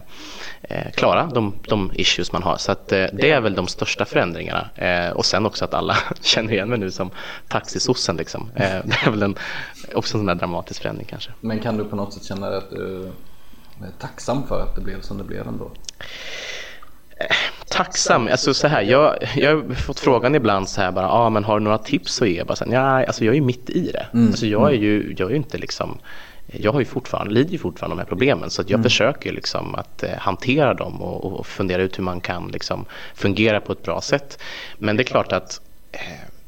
[0.61, 2.57] eh, klara de, de, issues man har.
[2.57, 5.97] Så att, eh, det är väl de största förändringarna eh, och sen också att alla
[6.21, 7.11] känner igen mig nu som
[7.47, 8.15] taxisossen.
[8.15, 8.49] Liksom.
[8.55, 9.35] Eh, det är väl en,
[9.93, 11.31] också en sån där dramatisk förändring kanske.
[11.41, 13.11] Men kan du på något sätt känna dig att du
[13.81, 15.71] är tacksam för att det blev som det blev ändå?
[17.67, 18.27] Tacksam.
[18.31, 21.59] Alltså så här, jag, jag har fått frågan ibland så här bara, ah, men har
[21.59, 22.43] du några tips att ge?
[22.43, 24.05] Bara så här, nej, alltså jag är ju mitt i det.
[24.13, 24.27] Mm.
[24.27, 25.99] Alltså jag är ju, jag är ju inte liksom
[26.45, 28.83] jag har ju fortfarande, lider ju fortfarande de här problemen så jag mm.
[28.83, 33.61] försöker liksom att eh, hantera dem och, och, fundera ut hur man kan liksom fungera
[33.61, 34.39] på ett bra sätt.
[34.77, 35.99] Men det är klart att eh,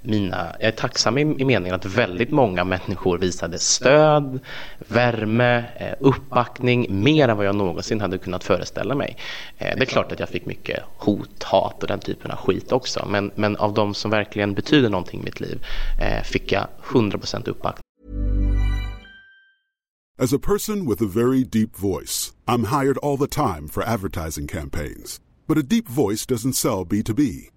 [0.08, 4.40] mina, jag är tacksam i, i meningen att väldigt många människor visade stöd,
[4.88, 9.18] värme, eh, uppbackning mer än vad jag någonsin hade kunnat föreställa mig.
[9.58, 12.72] Eh, det är klart att jag fick mycket hot, hat och den typen av skit
[12.72, 13.06] också.
[13.10, 15.66] Men, men av de som verkligen betyder någonting i mitt liv
[16.02, 17.82] eh, fick jag 100% uppbackning.
[20.18, 24.48] As a person with a very deep voice, I'm hired all the time for advertising
[24.48, 25.20] campaigns.
[25.48, 27.50] But a deep voice doesn't sell B2B,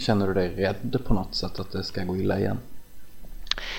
[0.00, 2.58] Känner du dig rädd på något sätt att det ska gå illa igen?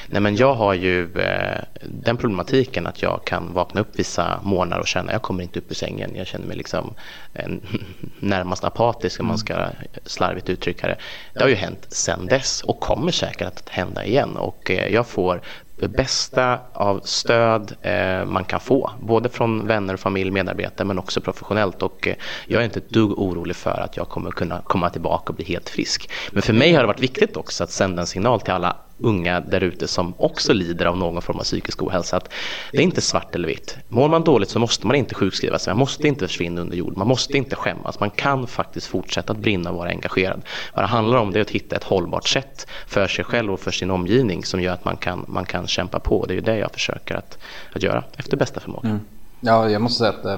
[0.07, 4.79] Nej men jag har ju eh, den problematiken att jag kan vakna upp vissa morgnar
[4.79, 6.11] och känna att jag kommer inte upp ur sängen.
[6.15, 6.93] Jag känner mig liksom
[7.33, 7.49] eh,
[8.19, 9.65] närmast apatisk om man ska
[10.05, 10.97] slarvigt uttrycka det.
[11.33, 15.07] Det har ju hänt sedan dess och kommer säkert att hända igen och eh, jag
[15.07, 15.41] får
[15.81, 18.91] det bästa av stöd eh, man kan få.
[18.99, 21.81] Både från vänner, familj, medarbetare men också professionellt.
[21.81, 22.15] Och eh,
[22.47, 25.45] jag är inte ett dugg orolig för att jag kommer kunna komma tillbaka och bli
[25.45, 26.09] helt frisk.
[26.31, 29.39] Men för mig har det varit viktigt också att sända en signal till alla unga
[29.39, 32.17] där ute som också lider av någon form av psykisk ohälsa.
[32.17, 32.29] Att
[32.71, 33.77] det är inte svart eller vitt.
[33.87, 35.73] Mår man dåligt så måste man inte sjukskriva sig.
[35.73, 36.97] Man måste inte försvinna under jord.
[36.97, 37.99] Man måste inte skämmas.
[37.99, 40.41] Man kan faktiskt fortsätta att brinna och vara engagerad.
[40.73, 43.59] Vad det handlar om det är att hitta ett hållbart sätt för sig själv och
[43.59, 46.25] för sin omgivning som gör att man kan, man kan kämpa på.
[46.25, 47.37] Det är ju det jag försöker att,
[47.73, 48.89] att göra efter bästa förmåga.
[48.89, 48.99] Mm.
[49.39, 50.37] Ja, jag måste säga att eh,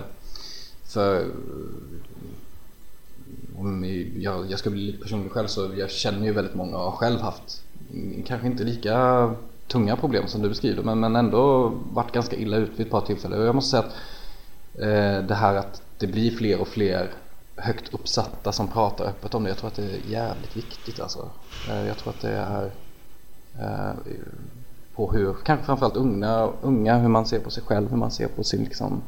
[0.85, 1.25] för
[3.55, 6.83] om jag, jag ska bli lite personlig själv så jag känner ju väldigt många och
[6.83, 7.62] har själv haft
[8.25, 9.35] kanske inte lika
[9.67, 13.01] tunga problem som du beskriver men, men ändå varit ganska illa ut vid ett par
[13.01, 13.39] tillfällen.
[13.39, 13.93] Och jag måste säga att
[14.79, 17.09] eh, det här att det blir fler och fler
[17.55, 19.49] högt uppsatta som pratar öppet om det.
[19.49, 21.29] Jag tror att det är jävligt viktigt alltså.
[21.69, 22.71] Eh, jag tror att det är
[23.59, 23.93] eh,
[24.95, 28.27] på hur, kanske framförallt unga, unga, hur man ser på sig själv, hur man ser
[28.27, 29.01] på sin liksom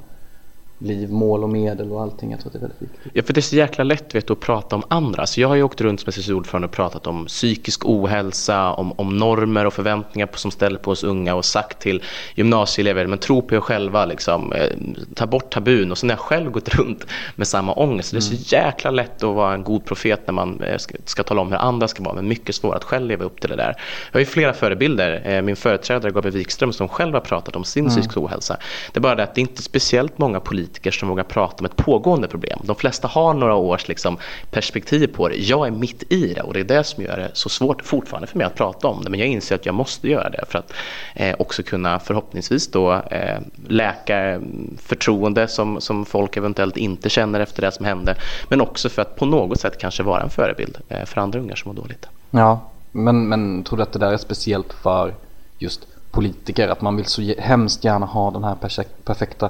[0.79, 2.31] liv, mål och medel och allting.
[2.31, 3.11] Jag tror att det är väldigt viktigt.
[3.13, 5.25] Ja, för det är så jäkla lätt vet, att prata om andra.
[5.25, 9.17] Så jag har ju åkt runt som SSU-ordförande och pratat om psykisk ohälsa, om, om
[9.17, 12.03] normer och förväntningar som ställer på oss unga och sagt till
[12.35, 14.69] gymnasieelever, men tro på er själva, liksom, eh,
[15.15, 15.91] ta bort tabun.
[15.91, 18.13] Och sen har jag själv gått runt med samma ångest.
[18.13, 18.19] Mm.
[18.19, 18.65] Det är så mm.
[18.67, 21.57] jäkla lätt att vara en god profet när man eh, ska, ska tala om hur
[21.57, 23.75] andra ska vara, men mycket svårare att själv leva upp till det där.
[24.11, 25.21] Jag har ju flera förebilder.
[25.25, 27.89] Eh, min företrädare Gabriel Wikström som själv har pratat om sin mm.
[27.89, 28.57] psykiska ohälsa.
[28.93, 31.55] Det är bara det att det är inte speciellt många politiker politiker som vågar prata
[31.59, 32.59] om ett pågående problem.
[32.63, 34.17] De flesta har några års liksom,
[34.51, 35.35] perspektiv på det.
[35.35, 38.27] Jag är mitt i det och det är det som gör det så svårt fortfarande
[38.27, 39.09] för mig att prata om det.
[39.09, 40.73] Men jag inser att jag måste göra det för att
[41.15, 44.39] eh, också kunna förhoppningsvis då eh, läka eh,
[44.77, 48.15] förtroende som, som folk eventuellt inte känner efter det som hände.
[48.49, 51.55] Men också för att på något sätt kanske vara en förebild eh, för andra ungar
[51.55, 52.07] som mår dåligt.
[52.31, 52.59] Ja,
[52.91, 55.13] men, men tror du att det där är speciellt för
[55.59, 56.67] just politiker?
[56.67, 58.55] Att man vill så hemskt gärna ha den här
[59.03, 59.49] perfekta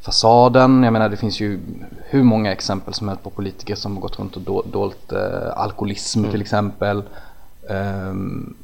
[0.00, 0.82] fasaden.
[0.82, 1.60] Jag menar det finns ju
[2.04, 6.18] hur många exempel som helst på politiker som har gått runt och dolt eh, alkoholism
[6.18, 6.30] mm.
[6.30, 7.02] till exempel.
[7.68, 8.56] Um,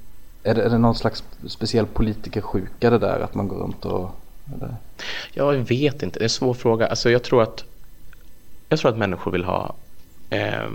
[0.43, 4.11] är, det, är det någon slags speciell politikersjuka det där att man går runt och...
[4.55, 4.77] Eller?
[5.33, 6.87] Jag vet inte, det är en svår fråga.
[6.87, 7.65] Alltså jag tror att,
[8.69, 9.75] jag tror att människor vill ha
[10.31, 10.67] eh,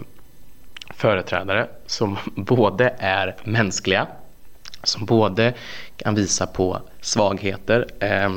[0.89, 4.07] företrädare som både är mänskliga,
[4.83, 5.53] som både
[5.95, 8.29] kan visa på svagheter, eh,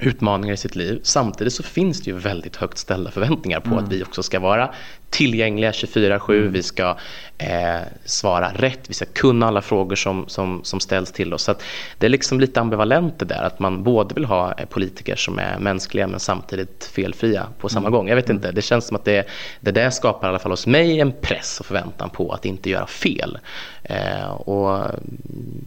[0.00, 1.00] utmaningar i sitt liv.
[1.02, 4.70] Samtidigt så finns det ju väldigt högt ställda förväntningar på att vi också ska vara
[5.10, 6.96] tillgängliga 24-7, vi ska
[7.38, 11.42] eh, svara rätt, vi ska kunna alla frågor som, som, som ställs till oss.
[11.42, 11.54] Så
[11.98, 15.38] det är liksom lite ambivalent det där att man både vill ha eh, politiker som
[15.38, 18.08] är mänskliga men samtidigt felfria på samma gång.
[18.08, 19.26] Jag vet inte, det känns som att det,
[19.60, 22.70] det där skapar i alla fall hos mig en press och förväntan på att inte
[22.70, 23.38] göra fel.
[23.82, 24.86] Eh, och,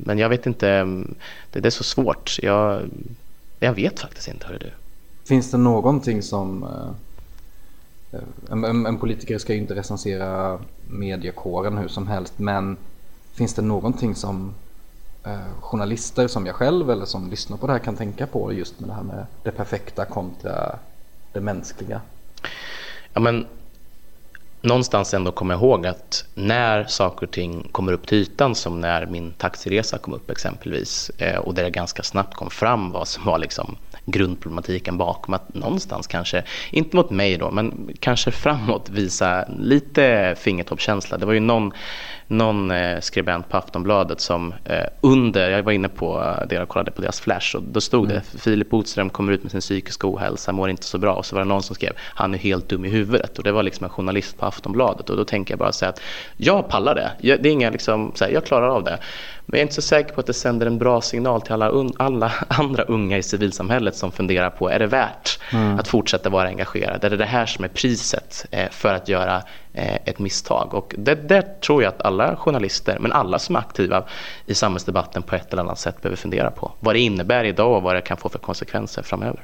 [0.06, 0.84] men jag vet inte,
[1.52, 2.38] det, det är så svårt.
[2.41, 2.82] Jag,
[3.65, 4.71] jag vet faktiskt inte, hör du.
[5.28, 6.63] Finns det någonting som...
[6.63, 8.19] eh,
[8.52, 12.78] En, en, en politiker ska ju inte recensera mediekåren hur som helst men
[13.34, 14.54] finns det någonting som
[15.23, 18.80] eh, journalister som jag själv eller som lyssnar på det här kan tänka på just
[18.80, 20.80] med det här med det perfekta kontra
[21.34, 22.02] det mänskliga?
[23.13, 23.45] Ja, men
[24.63, 29.06] någonstans ändå komma ihåg att när saker och ting kommer upp till ytan som när
[29.06, 33.26] min taxiresa kom upp exempelvis eh, och där det ganska snabbt kom fram vad som
[33.26, 39.45] var liksom grundproblematiken bakom att någonstans kanske, inte mot mig då, men kanske framåt visa
[39.60, 41.17] lite fingertoppskänsla.
[41.17, 41.71] Det var ju någon,
[42.28, 46.92] någon eh, skribent på Aftonbladet som eh, under, jag var inne på det och kollade
[46.92, 50.52] på deras flash och då stod det Filip Botström kommer ut med sin psykiska ohälsa,
[50.52, 51.14] mår inte så bra.
[51.14, 53.38] Och så var det någon som skrev han är helt dum i huvudet.
[53.38, 55.10] Och det var liksom en journalist på Aftonbladet.
[55.10, 56.02] Och då tänker jag bara säga att
[56.38, 58.98] jag pallar det, jag, det är inga liksom, så här, jag klarar av det.
[59.46, 61.70] Men jag är inte så säker på att det sänder en bra signal till alla,
[61.70, 65.40] un, alla andra unga i civilsamhället som funderar på är det värt
[65.80, 67.04] att fortsätta vara engagerad?
[67.04, 70.74] Är det det här som är priset eh, för att göra eh, ett misstag?
[70.74, 74.04] Och det, där tror jag att alla journalister, men alla som är aktiva
[74.46, 76.72] i samhällsdebatten på ett eller annat sätt behöver fundera på.
[76.80, 79.44] Vad det innebär idag och vad det kan få för konsekvenser framöver.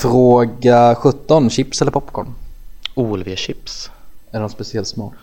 [0.00, 2.34] Fråga 17, chips eller popcorn?
[2.94, 3.90] OLV-chips.
[4.30, 5.14] Är det någon speciell smak?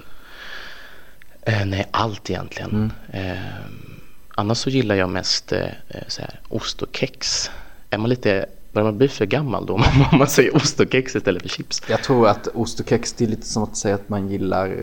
[1.42, 2.94] Eh, nej, allt egentligen.
[3.14, 3.38] Eh,
[4.36, 5.68] annars så gillar jag mest eh,
[6.08, 7.52] så här, ost och kex.
[7.90, 8.46] Är man lite,
[8.78, 9.74] börjar man bli för gammal då
[10.12, 11.82] om man säger ost och kex istället för chips?
[11.90, 14.66] Jag tror att ost och kex det är lite som att säga att man gillar
[14.68, 14.74] eh,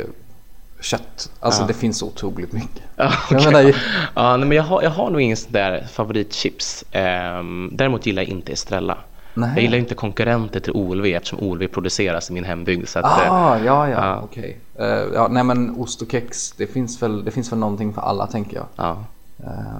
[0.80, 1.30] kött.
[1.40, 2.82] Alltså det finns otroligt mycket.
[2.96, 3.74] Ja, Jag menar,
[4.14, 6.84] ja, nej, men jag, har, jag har nog ingen sån där favoritchips.
[6.90, 8.98] Ehm, däremot gillar jag inte Estrella.
[9.34, 9.50] Nej.
[9.54, 12.88] Jag gillar inte konkurrenter till OLV eftersom OLV produceras i min hembygd.
[12.88, 14.20] Så att, eh, Ah, ja, ja, Ja.
[14.24, 14.58] okej.
[14.78, 18.00] Eh, ja, nej men ost och kex, det finns, väl, det finns väl någonting för
[18.02, 18.66] alla tänker jag.
[18.76, 19.04] ja.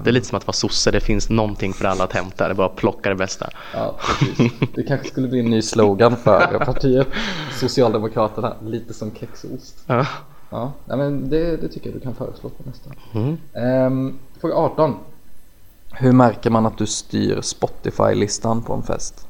[0.03, 2.47] Det är lite som att vara sosse, det finns någonting för alla att hämta.
[2.47, 3.49] Det är bara att plocka det bästa.
[3.73, 4.51] Ja, precis.
[4.75, 7.07] Det kanske skulle bli en ny slogan för partiet
[7.59, 9.83] Socialdemokraterna, lite som kex och ost.
[9.87, 10.05] Ja.
[10.49, 12.89] Ja, men det, det tycker jag du kan föreslå på nästa.
[13.13, 13.37] Mm.
[13.53, 14.95] Ehm, fråga 18.
[15.91, 19.27] Hur märker man att du styr Spotify-listan på en fest?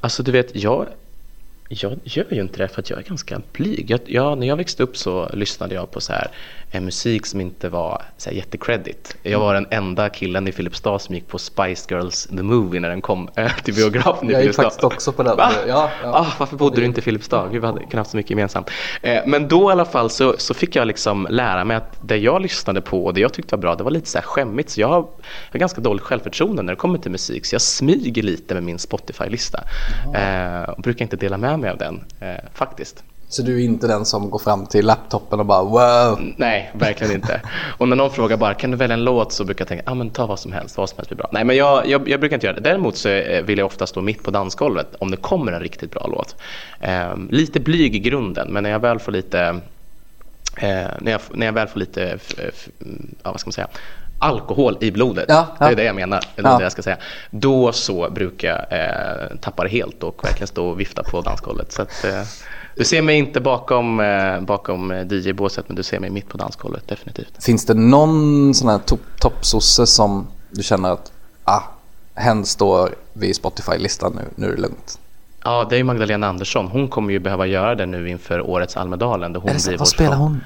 [0.00, 0.86] Alltså du vet, jag,
[1.68, 3.90] jag gör ju inte det för att jag är ganska blyg.
[3.90, 6.28] Jag, jag, när jag växte upp så lyssnade jag på så här,
[6.70, 9.16] en musik som inte var så här, jättecredit.
[9.22, 12.88] Jag var den enda killen i Filipstad som gick på Spice Girls The Movie när
[12.88, 14.62] den kom eh, till biografen i Jag gick Filipstad.
[14.62, 15.36] faktiskt också på den.
[15.36, 15.52] Va?
[15.68, 16.08] Ja, ja.
[16.08, 17.46] Ah, varför bodde du inte i Filipstad?
[17.46, 18.70] Vi hade kunnat haft så mycket gemensamt.
[19.02, 22.16] Eh, men då i alla fall så, så fick jag liksom lära mig att det
[22.16, 24.70] jag lyssnade på och det jag tyckte var bra, det var lite så här skämmigt.
[24.70, 27.46] Så jag har, jag har ganska dåligt självförtroende när det kommer till musik.
[27.46, 29.64] Så jag smyger lite med min Spotify-lista.
[30.14, 33.04] Eh, och brukar inte dela med mig av den, eh, faktiskt.
[33.30, 36.20] Så du är inte den som går fram till laptopen och bara wow.
[36.36, 37.40] Nej, verkligen inte.
[37.78, 39.32] Och när någon frågar bara, kan du välja en låt?
[39.32, 41.28] Så brukar jag tänka, ah, men ta vad som helst, vad som helst blir bra.
[41.32, 42.62] Nej, men jag, jag, jag brukar inte göra det.
[42.62, 45.90] Däremot så eh, vill jag ofta stå mitt på dansgolvet om det kommer en riktigt
[45.90, 46.36] bra låt.
[46.80, 49.40] Eh, lite blyg i grunden, men när jag väl får lite,
[50.56, 52.68] eh, när, jag, när jag väl får lite, f, f,
[53.22, 53.68] ja, vad ska man säga,
[54.18, 55.66] alkohol i blodet, Ja, ja.
[55.66, 56.56] det är det jag menar, eller Ja.
[56.58, 56.96] det jag ska säga.
[57.30, 61.72] Då så brukar jag eh, tappa det helt och verkligen stå och vifta på dansgolvet.
[61.72, 62.22] Så att, eh,
[62.76, 66.36] du ser mig inte bakom, eh, bakom eh, DJ-båset men du ser mig mitt på
[66.38, 67.44] dansgolvet definitivt.
[67.44, 71.12] Finns det någon sån här top- toppsosse som du känner att
[71.44, 71.60] ah,
[72.14, 74.98] hen står vid Spotify-listan nu, nu är det lugnt?
[75.44, 76.66] Ja, det är Magdalena Andersson.
[76.68, 79.32] Hon kommer ju behöva göra det nu inför årets Almedalen.
[79.32, 80.40] Där hon Är det blir Vad spelar hon?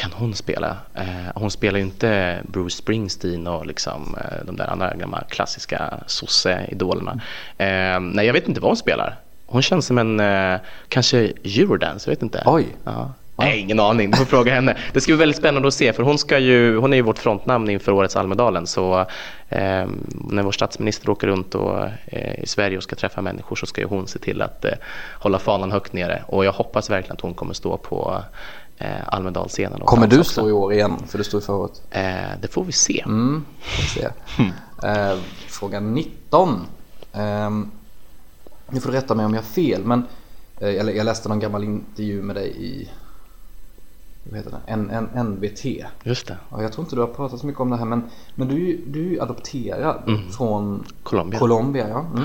[0.00, 0.76] Kan hon spela?
[0.94, 5.94] Eh, hon spelar ju inte Bruce Springsteen och liksom, eh, de där andra gamla klassiska
[6.06, 7.20] sosse-idolerna.
[7.58, 9.16] Eh, nej, jag vet inte vad hon spelar.
[9.46, 12.42] Hon känns som en, eh, kanske Eurodance, jag vet inte.
[12.46, 12.66] Oj.
[12.84, 13.12] Ja.
[13.36, 14.10] Nej, ingen aning.
[14.10, 14.76] Du får fråga henne.
[14.92, 17.18] Det ska bli väldigt spännande att se för hon, ska ju, hon är ju vårt
[17.18, 18.66] frontnamn inför årets Almedalen.
[18.66, 19.00] Så
[19.48, 19.86] eh,
[20.30, 23.80] när vår statsminister åker runt och, eh, i Sverige och ska träffa människor så ska
[23.80, 24.72] ju hon se till att eh,
[25.12, 26.22] hålla fanan högt nere.
[26.26, 28.22] Och jag hoppas verkligen att hon kommer stå på
[28.80, 29.80] eh, Almedalsscenen.
[29.80, 30.32] Kommer du också.
[30.32, 30.96] stå i år igen?
[31.06, 31.82] För du stod förra året.
[31.90, 32.02] Eh,
[32.42, 33.02] det får vi se.
[33.06, 34.08] Mm, får se.
[34.82, 36.66] Eh, fråga 19.
[37.12, 37.70] Ehm,
[38.68, 40.06] nu får du rätta mig om jag har fel, men
[40.60, 42.88] eh, jag, jag läste någon gammal intervju med dig i
[44.22, 44.72] vad heter det?
[44.72, 45.64] N, N, NBT.
[46.02, 46.36] Just det.
[46.50, 48.02] Ja, jag tror inte du har pratat så mycket om det här men,
[48.34, 51.38] men du, du är ju adopterad från Colombia.
[51.38, 52.06] Colombia ja.
[52.14, 52.24] Mm.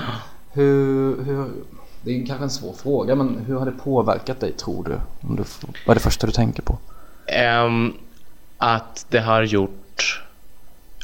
[0.52, 1.50] Hur, hur,
[2.06, 5.00] det är kanske en svår fråga men hur har det påverkat dig tror du?
[5.28, 5.44] Om du
[5.86, 6.78] vad är det första du tänker på?
[7.66, 7.94] Um,
[8.58, 10.22] att det har gjort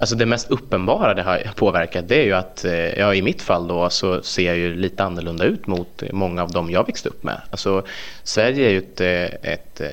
[0.01, 3.43] Alltså det mest uppenbara det har påverkat det är ju att, eh, ja i mitt
[3.43, 7.09] fall då så ser jag ju lite annorlunda ut mot många av dem jag växte
[7.09, 7.41] upp med.
[7.51, 7.85] Alltså
[8.23, 9.89] Sverige är ju ett, eh, ett eh,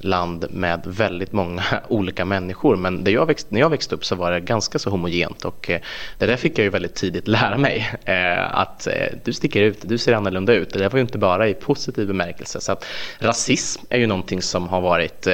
[0.00, 4.14] land med väldigt många olika människor men det jag växt, när jag växte upp så
[4.14, 5.70] var det ganska så homogent och
[6.18, 7.90] det där fick jag ju väldigt tidigt lära mig
[8.50, 8.88] att
[9.24, 10.72] du sticker ut, du ser annorlunda ut.
[10.72, 12.86] Det var ju inte bara i positiv bemärkelse så att
[13.18, 15.26] rasism är ju någonting som har varit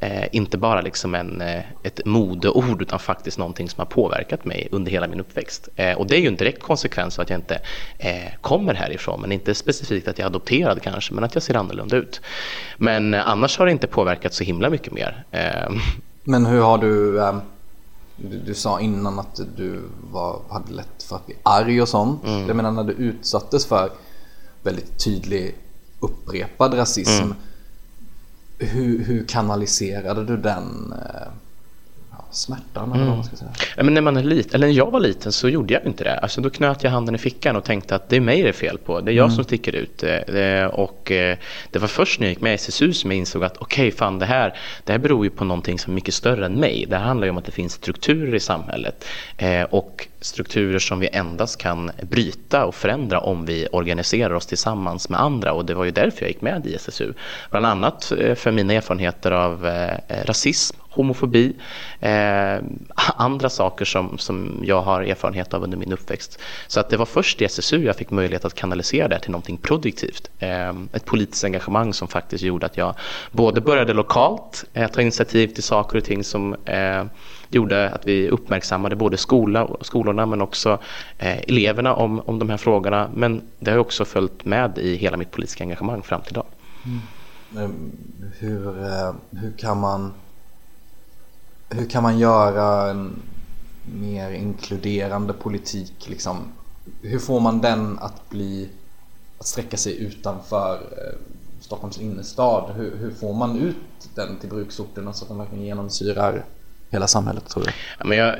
[0.00, 4.68] eh, inte bara liksom en, eh, ett modeord utan faktiskt någonting som har påverkat mig
[4.72, 5.68] under hela min uppväxt.
[5.76, 7.60] Eh, och det är ju en direkt konsekvens av att jag inte
[7.98, 11.54] eh, kommer härifrån, men inte specifikt att jag är adopterad kanske, men att jag ser
[11.54, 12.20] annorlunda ut.
[12.76, 15.24] Men eh, annars har det inte påverkat så himla mycket mer.
[15.30, 15.72] Eh,
[16.24, 17.12] Men hur har du,
[18.16, 19.82] du, du sa innan att du
[20.12, 22.20] var, hade lätt för att bli arg och sånt.
[22.24, 23.90] Jag menar när du utsattes för
[24.62, 25.54] väldigt tydlig
[26.00, 27.32] upprepad rasism.
[28.60, 31.28] Hur, hur kanaliserade du den eh,
[32.32, 33.50] smärtan eller vad man ska säga?
[33.76, 36.04] Ja, men när man är liten, eller när jag var liten så gjorde jag inte
[36.04, 36.18] det.
[36.18, 38.52] Alltså då knöt jag handen i fickan och tänkte att det är mig det är
[38.52, 39.00] fel på.
[39.00, 40.02] Det är jag som sticker ut.
[40.02, 41.36] Eh, Och eh,
[41.70, 44.18] det var först när jag gick med i SSU som jag insåg att okej, fan
[44.18, 46.86] det här, det här beror ju på någonting som är mycket större än mig.
[46.88, 49.04] Det här handlar ju om att det finns strukturer i samhället.
[49.36, 55.08] Eh, Och strukturer som vi endast kan bryta och förändra om vi organiserar oss tillsammans
[55.08, 55.52] med andra.
[55.52, 57.12] Och det var ju därför jag gick med i SSU.
[57.50, 61.52] Bland annat eh, för mina erfarenheter av eh, rasism homofobi,
[62.00, 62.64] eh,
[63.16, 66.38] andra saker som, som jag har erfarenhet av under min uppväxt.
[66.66, 69.56] Så att det var först i SSU jag fick möjlighet att kanalisera det till någonting
[69.56, 70.30] produktivt.
[70.38, 72.94] Eh, ett politiskt engagemang som faktiskt gjorde att jag
[73.32, 77.04] både började lokalt eh, ta initiativ till saker och ting som eh,
[77.48, 80.78] gjorde att vi uppmärksammade både skola, skolorna men också
[81.18, 83.10] eh, eleverna om, om de här frågorna.
[83.14, 86.46] Men det har ju också följt med i hela mitt politiska engagemang fram till idag.
[87.56, 87.92] Ehm,
[88.38, 90.12] Hur, eh, hur kan man
[91.70, 93.22] hur kan man göra en
[93.84, 96.52] mer inkluderande politik liksom?
[97.02, 98.68] Hur får man den att bli
[99.38, 101.18] att sträcka sig utanför eh,
[101.60, 102.70] Stockholms innerstad?
[102.76, 103.76] Hur, hur får man ut
[104.14, 106.44] den till bruksorterna så att den verkligen genomsyrar
[106.90, 107.70] hela samhället tror du?
[107.98, 108.36] Ja, men jag,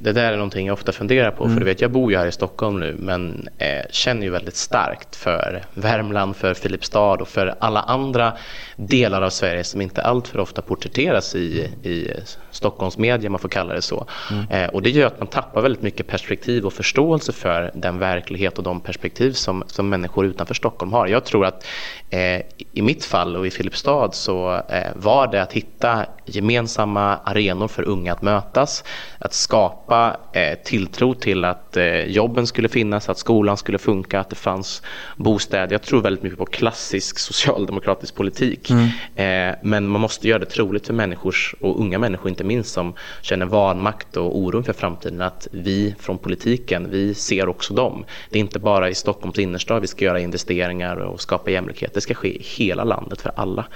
[0.00, 1.48] det där är någonting jag ofta funderar på.
[1.48, 4.56] För du vet, jag bor ju här i Stockholm nu men eh, känner ju väldigt
[4.56, 8.32] starkt för Värmland, för Filipstad och för alla andra
[8.76, 12.10] delar av Sverige som inte alltför ofta porträtteras i, i
[12.50, 14.06] Stockholms media, man får kalla det så.
[14.50, 18.58] Eh, och det gör att man tappar väldigt mycket perspektiv och förståelse för den verklighet
[18.58, 21.06] och de perspektiv som, som människor utanför Stockholm har.
[21.06, 21.66] Jag tror att
[22.10, 27.68] eh, i mitt fall och i Filipstad så eh, var det att hitta gemensamma arenor
[27.68, 28.84] för unga att mötas,
[29.18, 29.87] att skapa
[30.32, 34.82] eh, tilltro till att eh, jobben skulle finnas, att skolan skulle funka, att det fanns
[35.16, 35.72] bostäder.
[35.72, 38.70] Jag tror väldigt mycket på klassisk socialdemokratisk politik.
[38.70, 42.94] Eh, men man måste göra det troligt för människor och unga människor inte minst som
[43.22, 48.04] känner vanmakt och oro inför framtiden att vi från politiken, vi ser också dem.
[48.30, 51.94] Det är inte bara i Stockholms innerstad vi ska göra investeringar och skapa jämlikhet.
[51.94, 53.66] Det ska ske i hela landet för alla.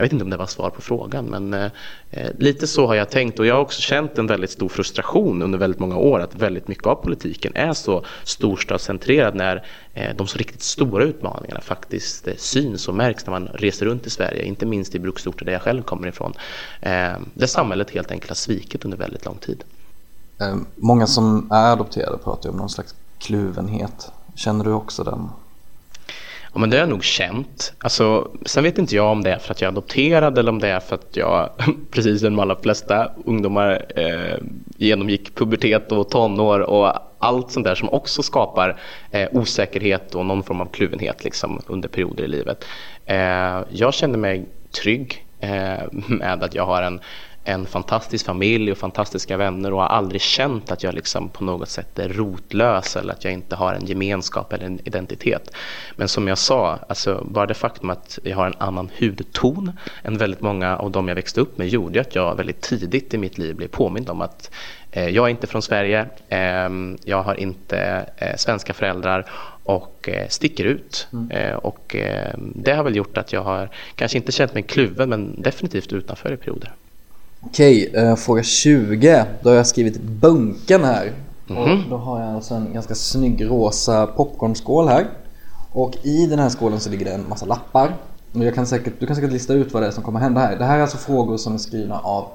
[0.00, 1.70] Jag vet inte om det var svar på frågan men eh,
[2.10, 5.42] eh, lite så har jag tänkt och jag har också känt en väldigt stor frustration
[5.42, 10.26] under väldigt många år att väldigt mycket av politiken är så storstadscentrerad när eh, de
[10.26, 14.44] så riktigt stora utmaningarna faktiskt eh, syns och märks när man reser runt i Sverige,
[14.44, 16.32] inte minst i bruksorter där jag själv kommer ifrån.
[16.80, 19.64] Eh, där samhället helt enkelt har svikit under väldigt lång tid.
[20.40, 24.12] Eh, många som är adopterade pratar ju om någon slags kluvenhet.
[24.34, 25.28] Känner du också den?
[26.52, 27.72] Ja, men det har jag nog känt.
[27.78, 30.58] Alltså, sen vet inte jag om det är för att jag är adopterad eller om
[30.58, 31.50] det är för att jag,
[31.90, 34.38] precis som de allra flesta ungdomar, eh,
[34.76, 40.42] genomgick pubertet och tonår och allt sånt där som också skapar eh, osäkerhet och någon
[40.42, 42.64] form av kluvenhet liksom, under perioder i livet.
[43.04, 44.46] Eh, jag känner mig
[44.82, 47.00] trygg eh, med att jag har en
[47.44, 51.68] en fantastisk familj och fantastiska vänner och har aldrig känt att jag liksom på något
[51.68, 55.50] sätt är rotlös eller att jag inte har en gemenskap eller en identitet.
[55.96, 59.72] Men som jag sa, alltså bara det faktum att jag har en annan hudton
[60.02, 63.18] än väldigt många av dem jag växte upp med gjorde att jag väldigt tidigt i
[63.18, 64.50] mitt liv blev påmind om att
[64.90, 66.68] eh, jag är inte från Sverige, eh,
[67.04, 69.30] jag har inte eh, svenska föräldrar
[69.64, 71.08] och eh, sticker ut.
[71.30, 75.08] Eh, och eh, det har väl gjort att jag har kanske inte känt mig kluven
[75.08, 76.72] men definitivt utanför i perioder.
[77.40, 79.24] Okej, eh, fråga 20.
[79.42, 81.12] Då har jag skrivit bunken här.
[81.48, 85.06] Och då har jag alltså en ganska snygg rosa popcornskål här.
[85.72, 87.94] Och i den här skålen så ligger det en massa lappar.
[88.34, 90.40] Och Jag kan säkert, du kan säkert lista ut vad det är som kommer hända
[90.40, 90.56] här.
[90.56, 92.28] Det här är alltså frågor som är skrivna av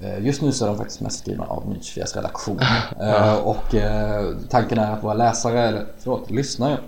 [0.00, 2.60] eh, Just nu så är de faktiskt mest skrivna av Ny 24s redaktion.
[3.00, 6.78] Eh, Och eh, tanken är att våra läsare, eller förlåt, lyssnare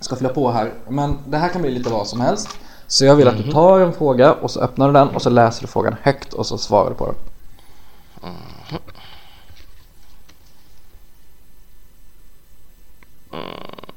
[0.00, 0.72] ska fylla på här.
[0.88, 2.48] Men det här kan bli lite vad som helst.
[2.88, 5.30] Så jag vill att du tar en fråga och så öppnar du den och så
[5.30, 7.14] läser du frågan högt och så svarar du på den.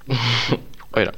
[0.91, 1.11] Oj då.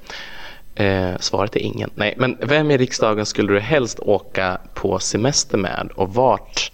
[0.84, 1.90] Eh, svaret är ingen.
[1.96, 6.72] Nej, men vem i riksdagen skulle du helst åka på semester med och vart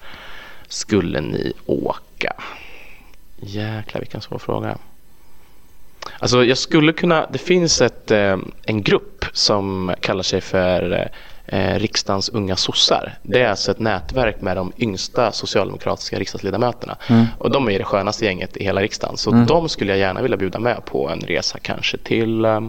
[0.68, 2.34] skulle ni åka?
[3.36, 4.78] Jäklar vilken svår fråga.
[6.20, 11.10] Alltså jag skulle kunna, det finns ett, eh, en grupp som kallar sig för
[11.46, 13.14] eh, riksdagens unga sossar.
[13.22, 16.98] Det är alltså ett nätverk med de yngsta socialdemokratiska riksdagsledamöterna.
[17.38, 19.18] Och de är det skönaste gänget i hela riksdagen.
[19.18, 22.62] Så de skulle jag gärna vilja bjuda med på en resa kanske till eh,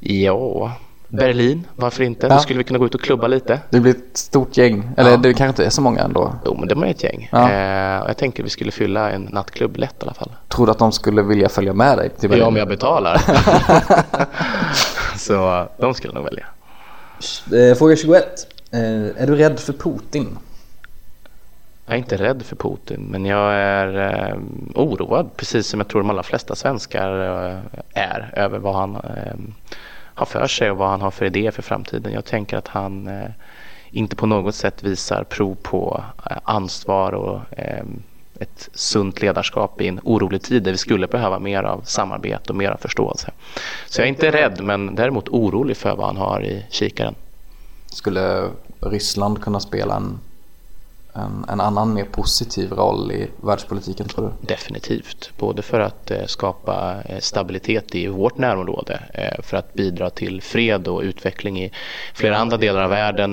[0.00, 0.72] Ja,
[1.08, 2.26] Berlin, varför inte?
[2.26, 2.34] Ja.
[2.34, 3.60] Då skulle vi kunna gå ut och klubba lite.
[3.70, 4.90] Det blir ett stort gäng.
[4.96, 6.34] Eller det kanske inte är så många ändå.
[6.44, 7.28] Jo, men de är ett gäng.
[7.32, 7.50] Ja.
[7.50, 10.32] Eh, och jag tänker vi skulle fylla en nattklubb lätt i alla fall.
[10.48, 12.42] Tror du att de skulle vilja följa med dig till Berlin?
[12.42, 13.22] Ja, om jag betalar.
[15.18, 16.46] Så de skulle nog välja.
[17.70, 18.24] Eh, Fråga 21.
[18.72, 18.80] Eh,
[19.22, 20.38] Är du rädd för Putin?
[21.86, 23.98] Jag är inte rädd för Putin, men jag är
[24.28, 24.36] eh,
[24.74, 27.58] oroad, precis som jag tror de allra flesta svenskar eh,
[27.94, 29.34] är, över vad han eh,
[30.18, 32.12] har för sig och vad han har för idéer för framtiden.
[32.12, 33.30] Jag tänker att han eh,
[33.90, 37.84] inte på något sätt visar prov på eh, ansvar och eh,
[38.40, 42.56] ett sunt ledarskap i en orolig tid där vi skulle behöva mer av samarbete och
[42.56, 43.30] mer av förståelse.
[43.86, 47.14] Så jag är inte rädd, men däremot orolig för vad han har i kikaren.
[47.86, 48.50] Skulle
[48.80, 50.20] Ryssland kunna spela en,
[51.18, 54.46] en, en annan mer positiv roll i världspolitiken tror du?
[54.46, 60.10] Definitivt, både för att eh, skapa eh, stabilitet i vårt närområde, eh, för att bidra
[60.10, 61.72] till fred och utveckling i
[62.14, 63.32] flera andra delar av världen.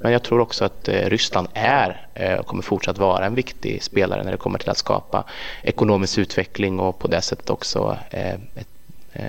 [0.00, 2.06] Men jag tror också att Ryssland är
[2.40, 5.24] och kommer fortsatt vara en viktig spelare när det kommer till att skapa
[5.62, 8.75] ekonomisk utveckling och på det sättet också ett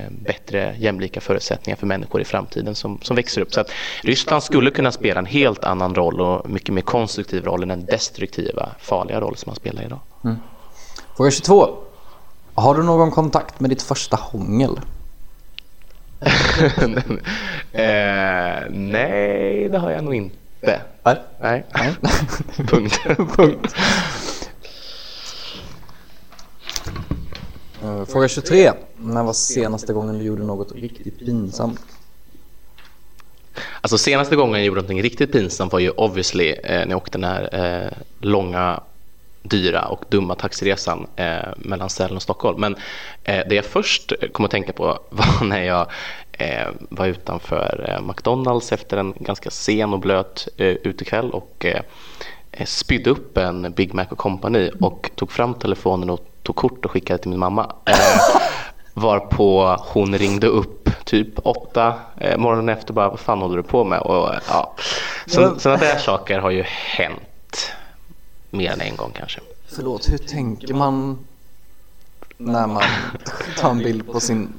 [0.09, 3.53] bättre jämlika förutsättningar för människor i framtiden som, som växer upp.
[3.53, 3.71] Så att
[4.03, 7.85] Ryssland skulle kunna spela en helt annan roll och mycket mer konstruktiv roll än den
[7.85, 9.99] destruktiva, farliga roll som man spelar idag.
[11.17, 11.69] Fråga 22.
[12.53, 14.79] Har du någon kontakt med ditt första hångel?
[17.71, 20.81] eh, nej, det har jag nog inte.
[21.01, 21.17] Nej.
[21.41, 21.63] Nej.
[22.67, 22.99] Punkt.
[23.35, 23.75] Punkt.
[23.75, 23.91] Eh,
[27.84, 28.71] Eh, fråga 23.
[28.97, 31.80] När var senaste gången du gjorde något riktigt pinsamt?
[33.82, 37.17] Alltså senaste gången jag gjorde något riktigt pinsamt var ju obviously eh, när jag åkte
[37.17, 37.49] den här
[37.86, 38.84] eh, långa
[39.43, 42.61] dyra och dumma taxiresan eh, mellan Sälen och Stockholm.
[42.61, 42.75] Men
[43.23, 45.88] eh, det jag först kom att tänka på var när jag
[46.32, 51.82] eh, var utanför eh, McDonalds efter en ganska sen och blöt eh, utekväll och eh,
[52.65, 56.91] spydde upp en Big Mac och Company och tog fram telefonen och tog kort och
[56.91, 57.72] skickade till min mamma.
[57.86, 57.95] Eh,
[58.93, 63.84] varpå hon ringde upp typ åtta eh, morgonen efter bara vad fan håller du på
[63.84, 64.00] med?
[64.00, 64.74] Och, eh, ja.
[65.26, 67.72] Så, sådana där saker har ju hänt
[68.50, 69.39] mer än en gång kanske.
[69.76, 71.18] Förlåt, hur tänker man
[72.38, 72.84] när man
[73.58, 74.54] tar en bild på sin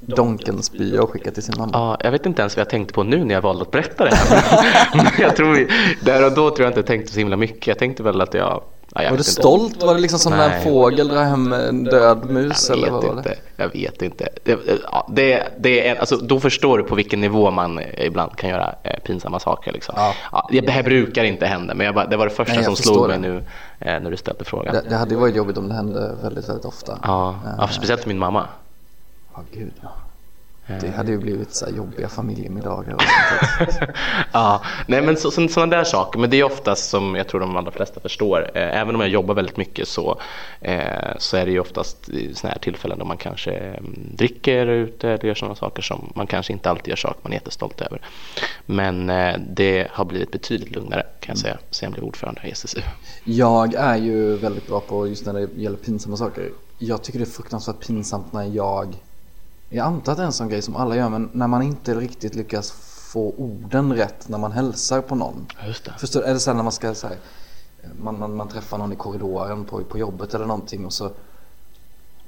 [0.00, 1.70] Donken-spya och skickar till sin mamma?
[1.72, 4.04] Ja, jag vet inte ens vad jag tänkte på nu när jag valde att berätta
[4.04, 4.96] det här.
[4.96, 5.68] Men jag tror,
[6.04, 7.66] där och då tror jag inte jag tänkte så himla mycket.
[7.66, 8.62] Jag tänkte väl att jag...
[8.94, 9.30] Ja, Var du vet inte.
[9.30, 9.82] stolt?
[9.82, 13.02] Var det liksom som när en fågel drar hem en död mus Jag eller vad
[13.02, 13.30] vet var det?
[13.30, 13.42] inte.
[13.56, 14.28] Jag vet inte.
[14.44, 14.58] Det,
[15.08, 18.74] det, det är, alltså, då förstår du på vilken nivå man eh, ibland kan göra
[18.82, 19.72] eh, pinsamma saker.
[19.72, 19.94] Liksom.
[19.98, 20.14] Ja.
[20.32, 23.08] Ja, det här brukar inte hända, men bara, det var det första Nej, som slog
[23.08, 23.36] mig nu
[23.78, 24.74] eh, när du ställde frågan.
[24.74, 26.98] Det, det hade varit jobbigt om det hände väldigt, väldigt ofta.
[27.02, 28.46] Ja, ja, speciellt för min mamma.
[29.34, 29.88] Ja, gud ja.
[30.80, 33.02] Det hade ju blivit så här jobbiga familjemiddagar och
[33.72, 33.90] sånt
[34.32, 36.18] ja, nej men så, så, sådana där saker.
[36.18, 38.50] Men det är oftast som jag tror de allra flesta förstår.
[38.54, 40.20] Eh, även om jag jobbar väldigt mycket så,
[40.60, 40.82] eh,
[41.18, 45.24] så är det ju oftast sådana här tillfällen då man kanske mm, dricker ute eller
[45.24, 48.00] gör sådana saker som man kanske inte alltid gör saker man är jättestolt över.
[48.66, 52.50] Men eh, det har blivit betydligt lugnare kan jag säga sen jag blev ordförande i
[52.50, 52.80] SSU.
[53.24, 56.50] Jag är ju väldigt bra på just när det gäller pinsamma saker.
[56.78, 58.96] Jag tycker det är fruktansvärt pinsamt när jag
[59.72, 61.94] Jag antar att det är en sån grej som alla gör men när man inte
[61.94, 62.70] riktigt lyckas
[63.12, 65.46] få orden rätt när man hälsar på någon.
[65.66, 65.94] Just det.
[65.98, 67.16] Förstår, det sen när man ska säga
[67.98, 71.10] man, man, man träffar någon i korridoren på, på jobbet eller någonting och så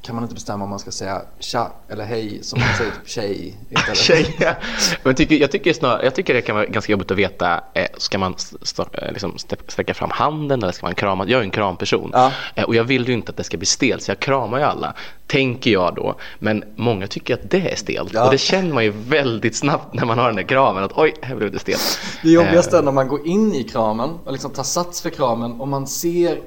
[0.03, 3.09] kan man inte bestämma om man ska säga tja eller hej som man säger typ
[3.09, 3.96] tjej istället?
[4.38, 4.57] Tjej.
[5.03, 7.86] Men tycker, jag, tycker snar, jag tycker det kan vara ganska jobbigt att veta, eh,
[7.98, 11.24] ska man st- eh, liksom st- sträcka fram handen eller ska man krama?
[11.26, 12.32] Jag är en kramperson Ja.
[12.55, 14.64] eh, och jag vill ju inte att det ska bli stelt så jag kramar ju
[14.64, 14.94] alla,
[15.26, 16.14] tänker jag då.
[16.38, 18.24] Men många tycker att det är stelt Ja.
[18.24, 21.14] och det känner man ju väldigt snabbt när man har den där kramen att oj,
[21.22, 21.98] här blev det stelt.
[22.22, 25.11] Det jobbigaste Eh, är när man går in i kramen och liksom tar sats för
[25.11, 26.38] kramen och man ser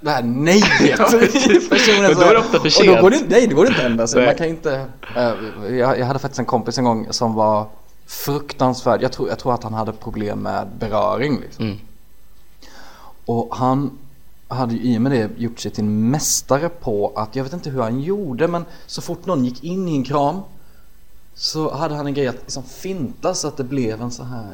[0.00, 0.64] det här nejet
[0.98, 1.04] Ja,
[1.70, 3.00] personen Men då är det ofta för Och då sent.
[3.00, 4.26] går det, inte- nej, det går inte ändra sig.
[4.26, 5.32] Man kan inte, eh,
[5.76, 7.66] jag, jag hade faktiskt en kompis en gång som var
[8.06, 9.02] fruktansvärd.
[9.02, 11.40] Jag tror, jag tror att han hade problem med beröring.
[11.40, 11.64] Liksom.
[11.64, 11.78] Mm.
[13.24, 13.98] Och han
[14.48, 17.70] hade ju i och med det gjort sig till mästare på att, jag vet inte
[17.70, 20.40] hur han gjorde, men så fort någon gick in i en kram
[21.34, 24.46] så hade han en grej att liksom finta så att det blev en så här,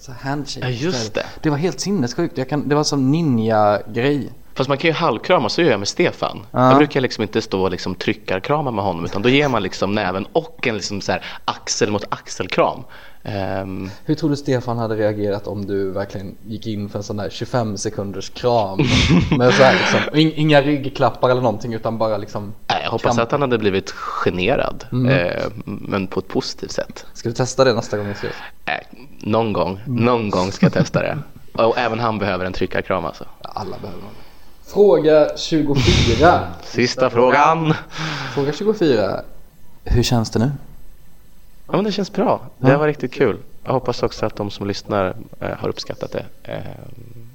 [0.00, 0.66] så här handshake.
[0.66, 1.26] Ja, just det.
[1.42, 2.38] Det var helt sinnessjukt.
[2.38, 4.30] Jag kan, det var som ninja-grej.
[4.58, 6.46] Fast man kan ju halvkrama, så gör jag med Stefan.
[6.50, 6.68] Ja.
[6.68, 9.92] Jag brukar liksom inte stå och liksom tryckarkrama med honom utan då ger man liksom
[9.92, 12.82] näven och en liksom så här axel mot axelkram.
[13.22, 17.16] Ehm, Hur tror du Stefan hade reagerat om du verkligen gick in för en sån
[17.16, 18.78] där 25 sekunders kram?
[19.38, 23.22] med så liksom, in- inga ryggklappar eller någonting utan bara liksom jag hoppas kram.
[23.24, 25.08] att han hade blivit generad, Mm.
[25.08, 27.06] eh, men på ett positivt sätt.
[27.14, 28.32] Ska du testa det nästa gång vi ses?
[28.66, 28.72] Eh,
[29.20, 31.18] någon gång, någon gång ska jag testa det.
[31.62, 33.24] Och även han behöver en tryckarkram alltså.
[33.42, 34.27] Alla behöver det.
[34.68, 36.40] Fråga 24.
[36.64, 37.74] Sista frågan.
[38.34, 39.20] Fråga 24.
[39.84, 40.50] Hur känns det nu?
[41.66, 42.40] Ja, men det känns bra.
[42.58, 43.36] Det var riktigt kul.
[43.64, 46.24] Jag hoppas också att de som lyssnar eh, har uppskattat det.
[46.42, 46.58] Eh,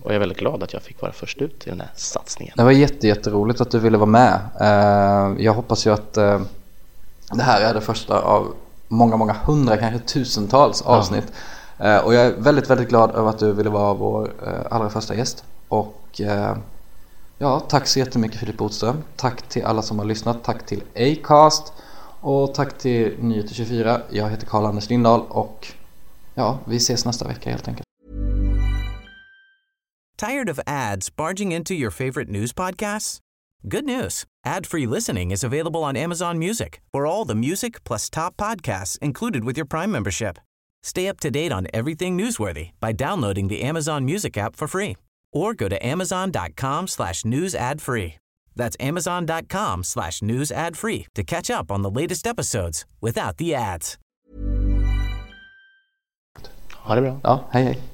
[0.03, 2.53] och jag är väldigt glad att jag fick vara först ut i den här satsningen.
[2.57, 4.39] Det var jätte, jätteroligt att du ville vara med.
[4.59, 6.13] Eh, Jag hoppas ju att
[7.33, 8.53] det här är det första av
[8.87, 11.31] många, många hundra, kanske tusentals avsnitt.
[11.79, 14.31] Eh, Och jag är väldigt, väldigt glad över att du ville vara vår
[14.69, 15.43] allra första gäst.
[15.67, 16.21] Och
[17.43, 19.03] ja, tack så jättemycket Filip Botström.
[19.15, 20.43] Tack till alla som har lyssnat.
[20.43, 21.73] Tack till Acast.
[22.21, 24.01] Och tack till Nyheter 24.
[24.09, 25.67] Jag heter Karl-Anders Lindahl och
[26.33, 27.83] ja, vi ses nästa vecka helt enkelt.
[30.17, 33.19] Tired of ads barging into your favorite news podcasts?
[33.63, 34.23] Good news.
[34.45, 39.43] Ad-free listening is available on Amazon Music for all the music plus top podcasts included
[39.43, 40.37] with your Prime membership.
[40.83, 44.95] Stay up to date on everything newsworthy by downloading the Amazon Music app for free
[45.33, 48.15] or go to amazon.com slash news ad free.
[48.55, 53.53] That's amazon.com slash news ad free to catch up on the latest episodes without the
[53.55, 53.97] ads.
[56.83, 57.19] Ha det bra.
[57.23, 57.92] Ja, hej hej.